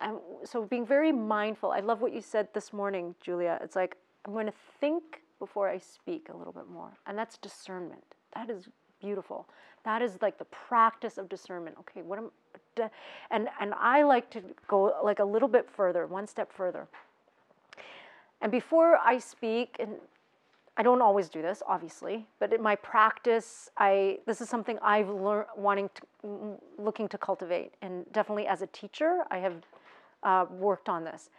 And 0.00 0.18
so 0.44 0.64
being 0.64 0.86
very 0.86 1.12
mindful. 1.12 1.72
I 1.72 1.80
love 1.80 2.02
what 2.02 2.12
you 2.12 2.20
said 2.20 2.48
this 2.54 2.72
morning, 2.72 3.14
Julia. 3.20 3.58
It's 3.62 3.76
like 3.76 3.96
I'm 4.26 4.32
going 4.32 4.46
to 4.46 4.52
think 4.80 5.22
before 5.40 5.68
I 5.68 5.78
speak 5.78 6.28
a 6.32 6.36
little 6.36 6.52
bit 6.52 6.68
more. 6.68 6.92
And 7.06 7.18
that's 7.18 7.36
discernment. 7.38 8.04
That 8.34 8.48
is 8.48 8.68
beautiful. 9.00 9.48
That 9.84 10.02
is 10.02 10.18
like 10.22 10.38
the 10.38 10.44
practice 10.46 11.18
of 11.18 11.28
discernment. 11.28 11.76
Okay, 11.80 12.02
what 12.02 12.18
am 12.18 12.30
and 13.30 13.48
and 13.60 13.74
I 13.74 14.02
like 14.02 14.30
to 14.30 14.42
go 14.68 14.94
like 15.02 15.18
a 15.18 15.24
little 15.24 15.48
bit 15.48 15.68
further, 15.68 16.06
one 16.06 16.26
step 16.26 16.52
further. 16.52 16.86
And 18.40 18.50
before 18.50 18.98
I 19.04 19.18
speak, 19.18 19.76
and 19.78 19.96
I 20.76 20.82
don't 20.82 21.02
always 21.02 21.28
do 21.28 21.42
this, 21.42 21.62
obviously, 21.66 22.26
but 22.38 22.52
in 22.52 22.62
my 22.62 22.76
practice, 22.76 23.70
I 23.76 24.18
this 24.26 24.40
is 24.40 24.48
something 24.48 24.78
I've 24.82 25.08
learned 25.08 25.46
wanting 25.56 25.90
to 25.94 26.58
looking 26.78 27.08
to 27.08 27.18
cultivate, 27.18 27.72
and 27.82 28.10
definitely 28.12 28.46
as 28.46 28.62
a 28.62 28.66
teacher, 28.68 29.24
I 29.30 29.38
have 29.38 29.54
uh, 30.22 30.46
worked 30.50 30.88
on 30.88 31.04
this. 31.04 31.30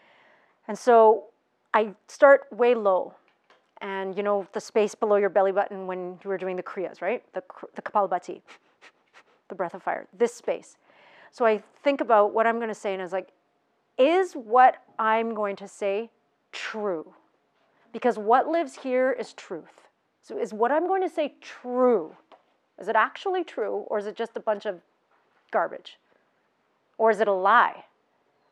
And 0.67 0.77
so 0.77 1.25
I 1.73 1.93
start 2.07 2.47
way 2.51 2.75
low, 2.75 3.15
and 3.83 4.15
you 4.17 4.23
know 4.23 4.47
the 4.53 4.59
space 4.61 4.95
below 4.95 5.17
your 5.17 5.29
belly 5.29 5.51
button 5.51 5.85
when 5.85 6.17
you 6.23 6.29
were 6.29 6.37
doing 6.37 6.55
the 6.55 6.63
kriyas, 6.63 7.01
right? 7.01 7.21
The 7.33 7.43
the 7.75 7.81
kapalabhati, 7.83 8.41
the 9.49 9.55
breath 9.55 9.75
of 9.75 9.83
fire. 9.83 10.07
This 10.17 10.33
space. 10.33 10.77
So 11.31 11.45
I 11.45 11.61
think 11.83 12.01
about 12.01 12.33
what 12.33 12.47
I'm 12.47 12.57
going 12.57 12.69
to 12.69 12.75
say 12.75 12.93
and 12.93 13.01
I 13.01 13.05
was 13.05 13.11
like, 13.11 13.29
is 13.97 14.33
what 14.33 14.77
I'm 14.97 15.35
going 15.35 15.55
to 15.57 15.67
say 15.67 16.09
true? 16.51 17.13
Because 17.91 18.17
what 18.17 18.47
lives 18.47 18.75
here 18.75 19.11
is 19.11 19.33
truth. 19.33 19.87
So 20.21 20.37
is 20.37 20.53
what 20.53 20.71
I'm 20.71 20.87
going 20.87 21.01
to 21.01 21.09
say 21.09 21.33
true? 21.41 22.15
Is 22.79 22.87
it 22.87 22.95
actually 22.95 23.43
true 23.43 23.85
or 23.87 23.99
is 23.99 24.05
it 24.05 24.15
just 24.15 24.37
a 24.37 24.39
bunch 24.39 24.65
of 24.65 24.79
garbage? 25.51 25.97
Or 26.97 27.11
is 27.11 27.19
it 27.19 27.27
a 27.27 27.33
lie? 27.33 27.85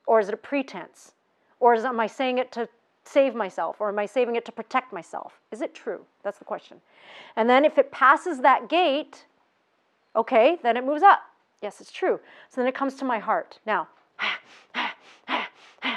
Or 0.08 0.20
is 0.20 0.28
it 0.28 0.34
a 0.34 0.38
pretense? 0.38 1.14
Or 1.60 1.76
is, 1.76 1.86
am 1.86 2.00
I 2.00 2.08
saying 2.08 2.40
it 2.40 2.52
to 2.54 2.68
save 3.04 3.36
myself 3.36 3.78
or 3.80 3.90
am 3.90 4.00
I 4.00 4.06
saving 4.06 4.36
it 4.36 4.46
to 4.46 4.52
protect 4.52 4.94
myself? 4.94 5.40
Is 5.52 5.62
it 5.62 5.74
true? 5.74 6.06
That's 6.24 6.38
the 6.38 6.46
question. 6.46 6.82
And 7.36 7.50
then 7.50 7.66
if 7.66 7.78
it 7.78 7.92
passes 7.92 8.40
that 8.42 8.70
gate, 8.70 9.26
okay, 10.16 10.58
then 10.64 10.78
it 10.78 10.86
moves 10.86 11.04
up. 11.04 11.22
Yes, 11.62 11.82
it's 11.82 11.92
true. 11.92 12.20
So 12.50 12.62
then 12.62 12.68
it 12.68 12.76
comes 12.76 12.96
to 12.96 13.06
my 13.06 13.20
heart. 13.20 13.60
Now, 13.66 13.88
all 14.68 15.88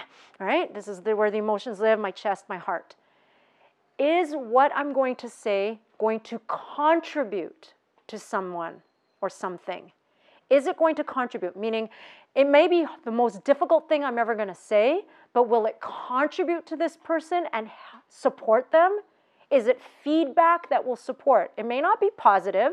right, 0.40 0.72
this 0.74 0.88
is 0.88 1.00
the, 1.00 1.14
where 1.16 1.30
the 1.30 1.38
emotions 1.38 1.80
live 1.80 1.98
my 1.98 2.10
chest, 2.10 2.44
my 2.48 2.58
heart. 2.58 2.96
Is 3.98 4.32
what 4.32 4.72
I'm 4.74 4.92
going 4.92 5.16
to 5.16 5.28
say 5.28 5.78
going 5.98 6.20
to 6.20 6.40
contribute 6.48 7.74
to 8.08 8.18
someone 8.18 8.82
or 9.20 9.30
something? 9.30 9.92
Is 10.50 10.66
it 10.66 10.76
going 10.76 10.96
to 10.96 11.04
contribute? 11.04 11.56
Meaning, 11.56 11.88
it 12.34 12.44
may 12.44 12.66
be 12.66 12.84
the 13.04 13.10
most 13.10 13.44
difficult 13.44 13.88
thing 13.88 14.04
I'm 14.04 14.18
ever 14.18 14.34
going 14.34 14.48
to 14.48 14.54
say, 14.54 15.04
but 15.34 15.48
will 15.48 15.66
it 15.66 15.78
contribute 15.80 16.64
to 16.66 16.76
this 16.76 16.96
person 16.96 17.44
and 17.52 17.68
support 18.08 18.70
them? 18.70 19.00
Is 19.50 19.66
it 19.66 19.80
feedback 20.02 20.70
that 20.70 20.86
will 20.86 20.96
support? 20.96 21.52
It 21.58 21.66
may 21.66 21.80
not 21.80 22.00
be 22.00 22.08
positive, 22.16 22.72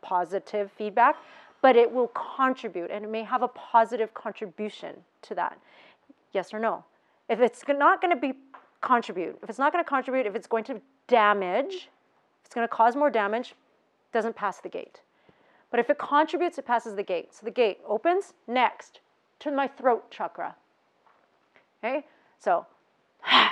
positive 0.00 0.70
feedback, 0.78 1.16
but 1.60 1.76
it 1.76 1.92
will 1.92 2.08
contribute 2.08 2.90
and 2.90 3.04
it 3.04 3.10
may 3.10 3.24
have 3.24 3.42
a 3.42 3.48
positive 3.48 4.14
contribution 4.14 4.94
to 5.22 5.34
that. 5.34 5.58
Yes 6.32 6.54
or 6.54 6.58
no? 6.58 6.84
If 7.28 7.40
it's 7.40 7.62
not 7.68 8.00
going 8.00 8.14
to 8.14 8.20
be 8.20 8.32
contribute, 8.80 9.38
if 9.42 9.50
it's 9.50 9.58
not 9.58 9.72
going 9.72 9.84
to 9.84 9.88
contribute, 9.88 10.26
if 10.26 10.34
it's 10.34 10.46
going 10.46 10.64
to 10.64 10.80
damage, 11.06 11.90
it's 12.44 12.54
going 12.54 12.66
to 12.66 12.72
cause 12.72 12.96
more 12.96 13.10
damage, 13.10 13.54
doesn't 14.12 14.34
pass 14.34 14.60
the 14.60 14.68
gate. 14.68 15.02
But 15.70 15.80
if 15.80 15.90
it 15.90 15.98
contributes, 15.98 16.58
it 16.58 16.66
passes 16.66 16.94
the 16.94 17.02
gate. 17.02 17.34
So 17.34 17.44
the 17.44 17.50
gate 17.50 17.78
opens, 17.86 18.32
next, 18.48 19.00
to 19.40 19.52
my 19.52 19.68
throat 19.68 20.10
chakra. 20.10 20.56
Okay? 21.82 22.04
So, 22.38 22.66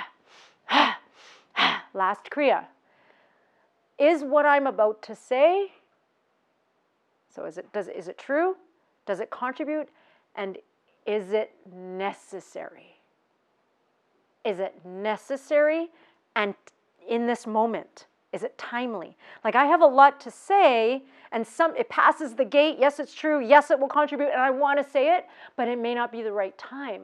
Last 1.93 2.29
Kriya. 2.29 2.65
Is 3.97 4.23
what 4.23 4.45
I'm 4.45 4.67
about 4.67 5.01
to 5.03 5.15
say, 5.15 5.71
so 7.33 7.45
is 7.45 7.57
it, 7.57 7.71
does, 7.73 7.89
is 7.89 8.07
it 8.07 8.17
true? 8.17 8.55
Does 9.05 9.19
it 9.19 9.29
contribute? 9.29 9.89
And 10.35 10.57
is 11.05 11.33
it 11.33 11.51
necessary? 11.73 12.95
Is 14.45 14.59
it 14.59 14.73
necessary? 14.85 15.89
And 16.35 16.53
in 17.07 17.27
this 17.27 17.45
moment, 17.45 18.05
is 18.31 18.43
it 18.43 18.57
timely? 18.57 19.17
Like 19.43 19.55
I 19.55 19.65
have 19.65 19.81
a 19.81 19.87
lot 19.87 20.19
to 20.21 20.31
say, 20.31 21.03
and 21.31 21.45
some 21.45 21.75
it 21.75 21.89
passes 21.89 22.35
the 22.35 22.45
gate. 22.45 22.77
Yes, 22.79 22.99
it's 22.99 23.13
true. 23.13 23.45
Yes, 23.45 23.71
it 23.71 23.79
will 23.79 23.87
contribute, 23.87 24.29
and 24.29 24.41
I 24.41 24.51
want 24.51 24.83
to 24.83 24.89
say 24.89 25.15
it, 25.17 25.25
but 25.55 25.67
it 25.67 25.79
may 25.79 25.95
not 25.95 26.11
be 26.11 26.21
the 26.21 26.31
right 26.31 26.57
time, 26.57 27.01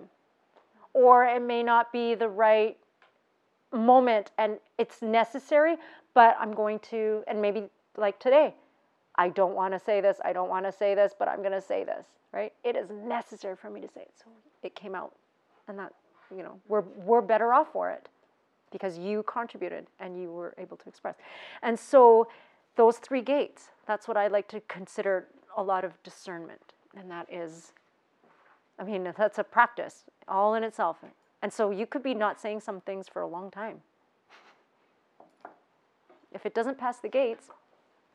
or 0.95 1.25
it 1.25 1.41
may 1.41 1.61
not 1.61 1.91
be 1.91 2.15
the 2.15 2.29
right 2.29 2.77
moment, 3.71 4.31
and 4.37 4.57
it's 4.77 5.01
necessary. 5.01 5.75
But 6.13 6.37
I'm 6.39 6.53
going 6.53 6.79
to, 6.91 7.23
and 7.27 7.41
maybe 7.41 7.65
like 7.97 8.17
today, 8.19 8.55
I 9.17 9.29
don't 9.29 9.53
want 9.53 9.73
to 9.73 9.79
say 9.79 9.99
this. 9.99 10.17
I 10.23 10.31
don't 10.31 10.49
want 10.49 10.65
to 10.65 10.71
say 10.71 10.95
this, 10.95 11.13
but 11.17 11.27
I'm 11.27 11.39
going 11.39 11.51
to 11.51 11.61
say 11.61 11.83
this. 11.83 12.07
Right? 12.31 12.53
It 12.63 12.75
is 12.75 12.89
necessary 12.89 13.55
for 13.55 13.69
me 13.69 13.81
to 13.81 13.87
say 13.87 14.01
it, 14.01 14.11
so 14.15 14.31
it 14.63 14.73
came 14.73 14.95
out, 14.95 15.13
and 15.67 15.77
that 15.77 15.93
you 16.35 16.41
know 16.41 16.59
we're 16.67 16.85
we're 17.03 17.21
better 17.21 17.53
off 17.53 17.71
for 17.73 17.91
it 17.91 18.07
because 18.71 18.97
you 18.97 19.23
contributed 19.23 19.87
and 19.99 20.19
you 20.19 20.31
were 20.31 20.53
able 20.57 20.77
to 20.77 20.89
express. 20.89 21.15
And 21.61 21.79
so 21.79 22.27
those 22.75 22.97
three 22.97 23.21
gates, 23.21 23.69
that's 23.87 24.07
what 24.07 24.17
I 24.17 24.27
like 24.27 24.47
to 24.49 24.61
consider 24.61 25.27
a 25.55 25.63
lot 25.63 25.85
of 25.85 26.01
discernment. 26.03 26.73
And 26.97 27.09
that 27.09 27.27
is, 27.31 27.71
I 28.77 28.83
mean, 28.83 29.13
that's 29.17 29.37
a 29.37 29.43
practice 29.43 30.03
all 30.27 30.55
in 30.55 30.63
itself. 30.63 30.97
And 31.41 31.51
so 31.51 31.71
you 31.71 31.85
could 31.85 32.03
be 32.03 32.13
not 32.13 32.41
saying 32.41 32.61
some 32.61 32.81
things 32.81 33.07
for 33.07 33.21
a 33.21 33.27
long 33.27 33.51
time. 33.51 33.81
If 36.33 36.45
it 36.45 36.53
doesn't 36.53 36.77
pass 36.77 36.97
the 36.97 37.07
gates, 37.07 37.49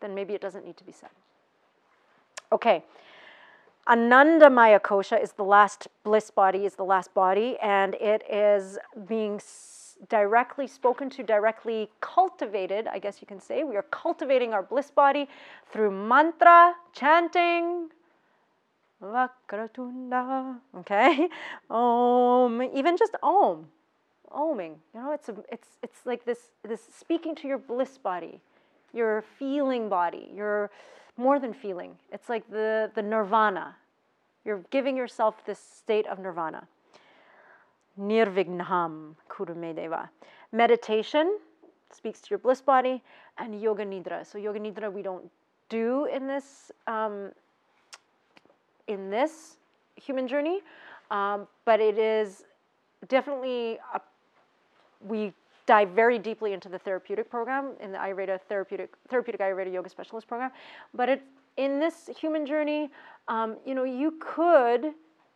then 0.01 0.15
maybe 0.15 0.35
it 0.35 0.41
doesn't 0.41 0.65
need 0.65 0.77
to 0.77 0.85
be 0.85 0.93
said. 0.93 1.11
Okay. 2.53 2.85
Anandamaya 3.89 4.81
kosha 4.81 5.21
is 5.21 5.33
the 5.33 5.45
last 5.45 5.89
bliss 6.05 6.31
body, 6.31 6.67
is 6.67 6.75
the 6.75 6.85
last 6.85 7.15
body, 7.15 7.57
and 7.63 7.95
it 7.95 8.23
is 8.31 8.79
being 9.09 9.41
directly 10.09 10.67
spoken 10.67 11.11
to, 11.11 11.23
directly 11.23 11.89
cultivated, 12.01 12.87
I 12.87 12.99
guess 12.99 13.21
you 13.21 13.27
can 13.27 13.41
say. 13.41 13.65
We 13.65 13.77
are 13.77 13.87
cultivating 13.91 14.53
our 14.53 14.63
bliss 14.63 14.91
body 14.91 15.29
through 15.71 15.91
mantra, 15.91 16.75
chanting, 16.93 17.91
Vakratunda, 19.03 20.57
okay? 20.79 21.29
Om, 21.71 22.63
even 22.75 22.97
just 22.97 23.17
om, 23.23 23.67
oming. 24.31 24.77
You 24.95 25.01
know, 25.01 25.13
it's 25.13 25.29
a, 25.29 25.37
it's 25.51 25.69
it's 25.83 26.05
like 26.05 26.25
this 26.25 26.51
this 26.63 26.83
speaking 26.99 27.35
to 27.37 27.49
your 27.49 27.59
bliss 27.59 27.97
body, 27.97 28.41
your 28.93 29.25
feeling 29.39 29.89
body, 29.89 30.31
your 30.35 30.71
more 31.17 31.39
than 31.39 31.55
feeling. 31.55 31.97
It's 32.13 32.29
like 32.29 32.49
the 32.51 32.91
the 32.95 33.03
nirvana. 33.03 33.77
You're 34.45 34.65
giving 34.71 34.97
yourself 34.97 35.45
this 35.47 35.59
state 35.59 36.07
of 36.07 36.19
nirvana. 36.19 36.67
Nirvignam 37.99 39.17
Kurumedeva. 39.29 40.09
Meditation 40.53 41.39
speaks 41.93 42.21
to 42.21 42.31
your 42.31 42.39
bliss 42.39 42.61
body, 42.61 43.03
and 43.39 43.61
Yoga 43.61 43.85
Nidra. 43.85 44.27
So 44.27 44.39
Yoga 44.39 44.61
Nidra 44.61 44.93
we 44.93 45.03
don't 45.03 45.31
do 45.69 46.07
in 46.07 46.27
this 46.27 46.71
um, 46.87 47.31
in 48.91 49.11
this 49.11 49.57
human 49.97 50.27
journey, 50.27 50.61
um, 51.11 51.47
but 51.65 51.81
it 51.81 51.99
is 51.99 52.45
definitely 53.09 53.79
a, 53.95 54.01
we 55.01 55.33
dive 55.67 55.91
very 55.91 56.19
deeply 56.19 56.53
into 56.53 56.69
the 56.69 56.79
therapeutic 56.79 57.31
program 57.31 57.73
in 57.81 57.93
the 57.93 57.99
Ayurveda 57.99 58.41
therapeutic 58.49 58.91
therapeutic 59.09 59.41
Ayurveda 59.41 59.73
yoga 59.73 59.89
specialist 59.89 60.27
program. 60.27 60.51
But 60.95 61.09
it 61.09 61.23
in 61.57 61.79
this 61.79 62.09
human 62.19 62.45
journey, 62.47 62.91
um, 63.29 63.57
you 63.65 63.75
know, 63.75 63.85
you 63.85 64.15
could 64.21 64.93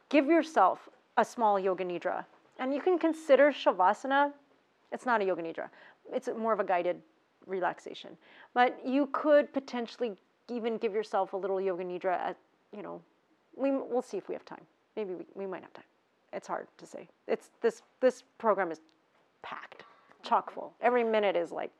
give 0.08 0.26
yourself 0.26 0.88
a 1.16 1.24
small 1.24 1.58
yoga 1.58 1.84
nidra 1.84 2.24
and 2.58 2.72
you 2.72 2.80
can 2.80 2.98
consider 2.98 3.50
Shavasana, 3.50 4.32
it's 4.92 5.06
not 5.06 5.20
a 5.20 5.24
Yoga 5.24 5.42
Nidra, 5.42 5.68
it's 6.12 6.28
more 6.38 6.52
of 6.52 6.60
a 6.60 6.64
guided 6.64 7.00
relaxation. 7.46 8.16
But 8.54 8.78
you 8.86 9.08
could 9.12 9.52
potentially 9.52 10.12
even 10.48 10.78
give 10.78 10.92
yourself 10.92 11.32
a 11.32 11.36
little 11.36 11.60
Yoga 11.60 11.84
Nidra 11.84 12.14
at, 12.14 12.36
you 12.74 12.82
know, 12.82 13.00
we, 13.56 13.70
we'll 13.70 14.02
see 14.02 14.16
if 14.16 14.28
we 14.28 14.34
have 14.34 14.44
time. 14.44 14.62
Maybe 14.96 15.14
we, 15.14 15.24
we 15.34 15.46
might 15.46 15.62
have 15.62 15.72
time. 15.72 15.84
It's 16.32 16.46
hard 16.46 16.66
to 16.78 16.86
say. 16.86 17.08
It's, 17.28 17.50
this, 17.60 17.82
this 18.00 18.24
program 18.38 18.72
is 18.72 18.80
packed, 19.42 19.84
chock 20.22 20.52
full. 20.52 20.72
Every 20.80 21.04
minute 21.04 21.36
is 21.36 21.52
like 21.52 21.70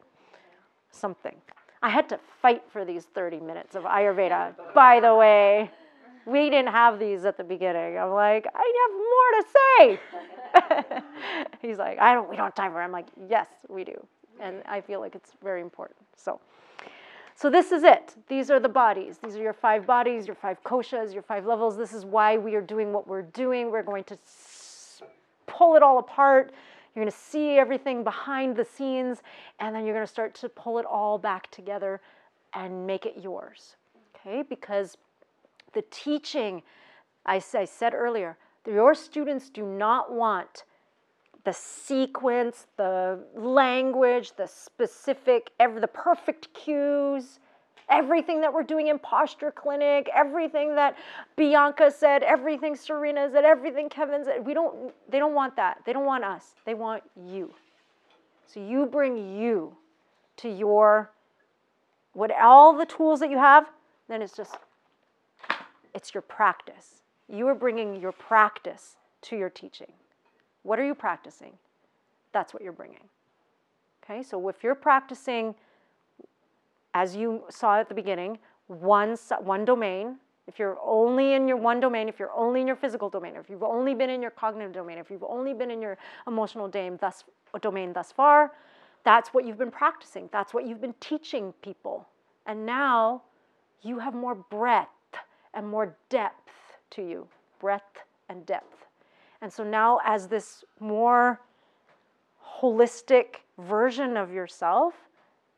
something. 0.91 1.35
I 1.83 1.91
had 1.91 2.09
to 2.11 2.21
fight 2.41 2.63
for 2.71 2.85
these 2.85 3.05
30 3.15 3.41
minutes 3.41 3.75
of 3.75 3.85
Ayurveda, 3.85 4.55
by 4.75 5.01
the 5.01 5.15
way 5.15 5.71
we 6.27 6.51
didn't 6.51 6.73
have 6.73 6.99
these 6.99 7.25
at 7.25 7.37
the 7.37 7.45
beginning. 7.45 7.99
I'm 7.99 8.11
like, 8.11 8.47
I 8.55 8.73
have 8.83 9.91
more 9.91 9.91
to 9.91 11.01
say. 11.01 11.03
He's 11.69 11.79
like, 11.79 11.99
I 11.99 12.15
don't, 12.15 12.29
we 12.29 12.37
don't 12.37 12.47
have 12.47 12.55
time 12.55 12.73
for 12.73 12.81
it. 12.81 12.85
I'm 12.85 12.93
like, 12.93 13.09
yes, 13.29 13.49
we 13.69 13.85
do. 13.85 14.07
And 14.41 14.63
I 14.67 14.81
feel 14.81 15.01
like 15.01 15.15
it's 15.15 15.33
very 15.43 15.61
important. 15.61 15.99
So, 16.17 16.41
so 17.37 17.51
this 17.51 17.73
is 17.73 17.83
it. 17.83 18.14
These 18.29 18.51
are 18.51 18.61
the 18.61 18.68
bodies. 18.68 19.18
These 19.23 19.37
are 19.37 19.42
your 19.42 19.53
five 19.53 19.87
bodies, 19.87 20.27
your 20.27 20.37
five 20.37 20.62
koshas, 20.62 21.12
your 21.12 21.23
five 21.23 21.47
levels. 21.47 21.77
This 21.77 21.92
is 21.92 22.05
why 22.05 22.38
we 22.38 22.55
are 22.55 22.61
doing 22.61 22.92
what 22.92 23.09
we're 23.09 23.23
doing. 23.23 23.70
We're 23.70 23.83
going 23.83 24.05
to 24.05 24.18
pull 25.47 25.77
it 25.77 25.83
all 25.83 25.99
apart. 25.99 26.53
You're 26.94 27.05
going 27.05 27.12
to 27.12 27.18
see 27.18 27.59
everything 27.59 28.05
behind 28.05 28.57
the 28.57 28.64
scenes, 28.64 29.23
and 29.59 29.75
then 29.75 29.85
you're 29.85 29.94
going 29.94 30.07
to 30.07 30.12
start 30.12 30.35
to 30.37 30.49
pull 30.49 30.79
it 30.79 30.87
all 30.87 31.18
back 31.18 31.51
together 31.51 32.01
and 32.55 32.87
make 32.87 33.05
it 33.05 33.16
yours. 33.20 33.75
Okay? 34.14 34.42
Because 34.49 34.97
the 35.73 35.83
teaching, 35.90 36.62
I, 37.27 37.40
said 37.40 37.94
earlier, 37.94 38.37
your 38.64 38.94
students 38.94 39.51
do 39.51 39.64
not 39.64 40.12
want 40.12 40.64
the 41.45 41.53
sequence, 41.53 42.67
the 42.77 43.19
language, 43.35 44.33
the 44.37 44.47
specific, 44.47 45.51
every, 45.61 45.81
the 45.81 45.89
perfect 45.89 46.53
cues, 46.55 47.39
everything 47.91 48.41
that 48.41 48.53
we're 48.53 48.63
doing 48.63 48.89
in 48.89 48.99
posture 48.99 49.51
clinic, 49.51 50.09
everything 50.15 50.75
that 50.75 50.97
Bianca 51.37 51.91
said, 51.91 52.23
everything 52.23 52.75
Serena 52.75 53.29
said, 53.31 53.45
everything 53.45 53.89
Kevin 53.89 54.25
said. 54.25 54.45
We 54.45 54.55
don't, 54.55 54.93
they 55.11 55.19
don't 55.19 55.35
want 55.35 55.57
that. 55.57 55.83
They 55.85 55.93
don't 55.93 56.07
want 56.07 56.25
us. 56.25 56.55
They 56.65 56.75
want 56.75 57.03
you. 57.29 57.53
So 58.47 58.61
you 58.61 58.87
bring 58.87 59.39
you 59.39 59.77
to 60.39 60.49
your, 60.49 61.11
what 62.15 62.31
all 62.31 62.77
the 62.77 62.87
tools 62.87 63.21
that 63.21 63.31
you 63.31 63.39
have, 63.39 63.67
then 64.09 64.23
it's 64.23 64.37
just 64.37 64.57
it's 65.95 66.13
your 66.13 66.23
practice. 66.23 67.03
You 67.29 67.47
are 67.49 67.55
bringing 67.55 68.01
your 68.01 68.13
practice 68.13 68.97
to 69.23 69.37
your 69.37 69.49
teaching. 69.49 69.93
What 70.64 70.79
are 70.81 70.85
you 70.85 70.94
practicing? 70.94 71.53
That's 72.33 72.53
what 72.53 72.62
you're 72.62 72.72
bringing. 72.72 73.05
Okay, 74.03 74.22
so 74.22 74.48
if 74.48 74.62
you're 74.64 74.74
practicing, 74.74 75.55
as 76.92 77.14
you 77.14 77.44
saw 77.48 77.79
at 77.79 77.88
the 77.88 77.94
beginning, 77.94 78.38
one, 78.66 79.16
one 79.40 79.64
domain, 79.64 80.16
if 80.46 80.59
you're 80.59 80.79
only 80.85 81.35
in 81.35 81.48
your 81.48 81.57
one 81.57 81.81
domain, 81.81 82.09
if 82.09 82.18
you're 82.18 82.33
only 82.33 82.61
in 82.61 82.66
your 82.66 82.77
physical 82.77 83.09
domain, 83.09 83.35
if 83.37 83.48
you've 83.48 83.62
only 83.62 83.94
been 83.94 84.11
in 84.11 84.20
your 84.20 84.31
cognitive 84.31 84.72
domain, 84.72 84.98
if 84.98 85.11
you've 85.11 85.24
only 85.24 85.55
been 85.55 85.70
in 85.70 85.81
your 85.81 85.96
emotional 86.27 86.68
domain 86.68 86.98
thus, 87.00 87.24
domain 87.62 87.92
thus 87.92 88.12
far, 88.12 88.53
that's 89.05 89.31
what 89.31 89.46
you've 89.46 89.59
been 89.59 89.70
practicing. 89.70 90.29
That's 90.33 90.53
what 90.53 90.66
you've 90.66 90.81
been 90.81 90.94
teaching 91.00 91.55
people. 91.62 92.07
And 92.46 92.66
now 92.66 93.22
you 93.83 93.98
have 93.98 94.14
more 94.14 94.35
breadth 94.35 94.88
and 95.55 95.68
more 95.68 95.96
depth 96.09 96.50
to 96.90 97.03
you 97.03 97.27
breadth 97.61 98.05
and 98.29 98.44
depth. 98.44 98.84
And 99.42 99.53
so 99.53 99.64
now, 99.64 100.01
as 100.05 100.29
this 100.29 100.64
more 100.81 101.40
holistic 102.61 103.37
version 103.59 104.16
of 104.16 104.33
yourself, 104.33 104.94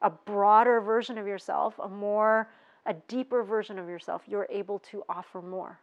a 0.02 0.10
broader 0.10 0.80
version 0.80 1.18
of 1.18 1.26
yourself, 1.26 1.78
a 1.82 1.88
more, 1.88 2.48
a 2.86 2.94
deeper 3.08 3.42
version 3.42 3.78
of 3.78 3.88
yourself, 3.88 4.22
you're 4.26 4.48
able 4.50 4.78
to 4.80 5.02
offer 5.08 5.40
more. 5.40 5.78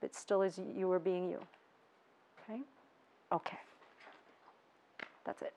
But 0.00 0.14
still, 0.14 0.42
as 0.42 0.60
you 0.74 0.90
are 0.92 0.98
being 0.98 1.30
you. 1.30 1.40
Okay? 2.42 2.60
Okay. 3.32 3.58
That's 5.24 5.42
it. 5.42 5.54